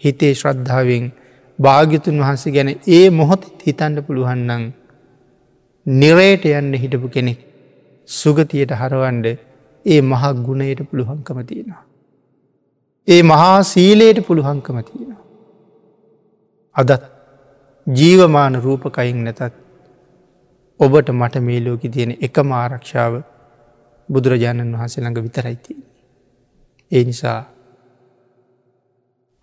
[0.02, 1.12] හිතේ ශ්‍රද්ධාවෙන්
[1.58, 4.64] භාග්‍යතුන් වහන්සේ ගැන ඒ මොහොතත් හිතන්න පුළුවන්නන්
[5.86, 7.40] නිරයට යන්න හිටපු කෙනෙක්
[8.08, 9.26] සුගතියට හරවන්ඩ
[9.86, 11.84] ඒ මහා ගුණයට පුළුවන්කම තියෙනවා.
[13.08, 15.22] ඒ මහා සීලයට පුළුවන්කම තියෙනවා.
[16.76, 17.04] අදත්
[17.86, 19.54] ජීවමාන රූපකයින් නැතත්
[20.80, 23.14] ඔබට මට මේ ලෝක තියෙන එකම ආරක්ෂාව
[24.08, 25.72] බුදුරජාණන් වහන්සේ ළඟ විතරයිති.
[26.92, 27.40] ඒ නිසා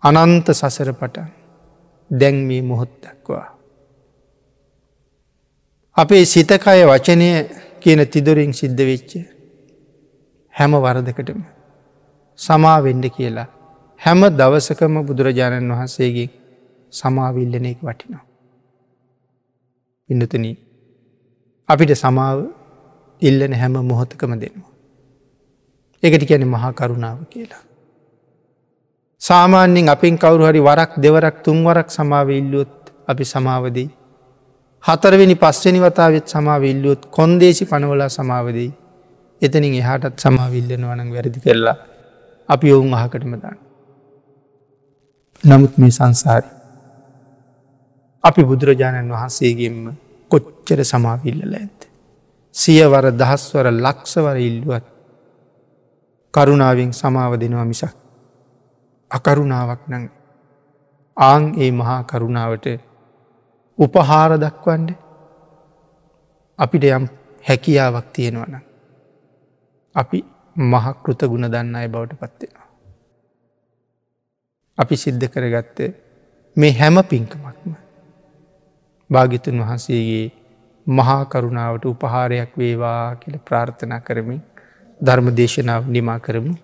[0.02, 1.45] අනන්ත සසර පටන්
[2.10, 3.46] දැන් මේ මොහොත් දක්වා.
[5.96, 7.28] අපේ සිතකය වචනය
[7.80, 9.12] කියන තිදොරින් සිද්ධ වෙච්ච
[10.54, 11.40] හැම වරදකටම
[12.38, 13.48] සමාවෙන්ඩ කියලා
[14.00, 16.28] හැම දවසකම බුදුරජාණන් වහන්සේගේ
[16.92, 18.24] සමාවිල්ලනෙක් වටිනවා.
[20.08, 20.46] ඉන්නතුන
[21.68, 22.38] අපිට සමාව
[23.22, 24.72] ඉල්ලන හැම මොහොතකම දෙනවා.
[26.02, 27.62] එකට කියන මහා කරුණාව කියලා.
[29.28, 32.74] සාමාන්‍යෙන් අපින් කවරු හරි වරක් දෙවරක් තුන්වරක් සමාව ඉල්ලුවොත්
[33.08, 33.88] අපි සමාවදී.
[34.84, 38.70] හතරවෙනි පස්වනි වතාවත් සමාව ඉල්ලුවොත් කොන්දේසි පනවලා සමාවදී.
[39.42, 41.76] එතනින් එහාටත් සමාවිල්ලන වනක් වැරදි කරලා
[42.48, 43.58] අපි ඔවුන් අහකටම දාන්න.
[45.44, 46.48] නමුත් මේ සංසාරි.
[48.24, 49.92] අපි බුදුරජාණන් වහන්සේගෙන්ම
[50.30, 51.80] කොච්චර සමාවිල්ලල ඇත්ත.
[52.54, 54.86] සියවර දහස්වර ලක්ෂවර ඉල්ලුවත්
[56.34, 58.05] කරුණාවෙන් සමාව දෙනවා මිසක්.
[59.10, 60.04] අකරුණාවක් නං
[61.16, 62.66] ආං ඒ මහා කරුණාවට
[63.78, 64.90] උපහාර දක්වන්ඩ
[66.58, 67.04] අපිට යම්
[67.44, 68.54] හැකියාවක් තියෙනවන.
[69.94, 70.18] අපි
[70.56, 72.66] මහකෘත ගුණ දන්න අය බවට පත්වෙනවා.
[74.78, 75.78] අපි සිද්ධ කරගත්ත
[76.56, 77.72] මේ හැම පින්කමක්ම
[79.10, 80.26] භාගිතුන් වහන්සේගේ
[80.86, 84.42] මහා කරුණාවට උපහාරයක් වේවා කියල ප්‍රාර්ථනා කරමින්
[85.00, 86.54] ධර්ම දේශනාව නිමා කරමු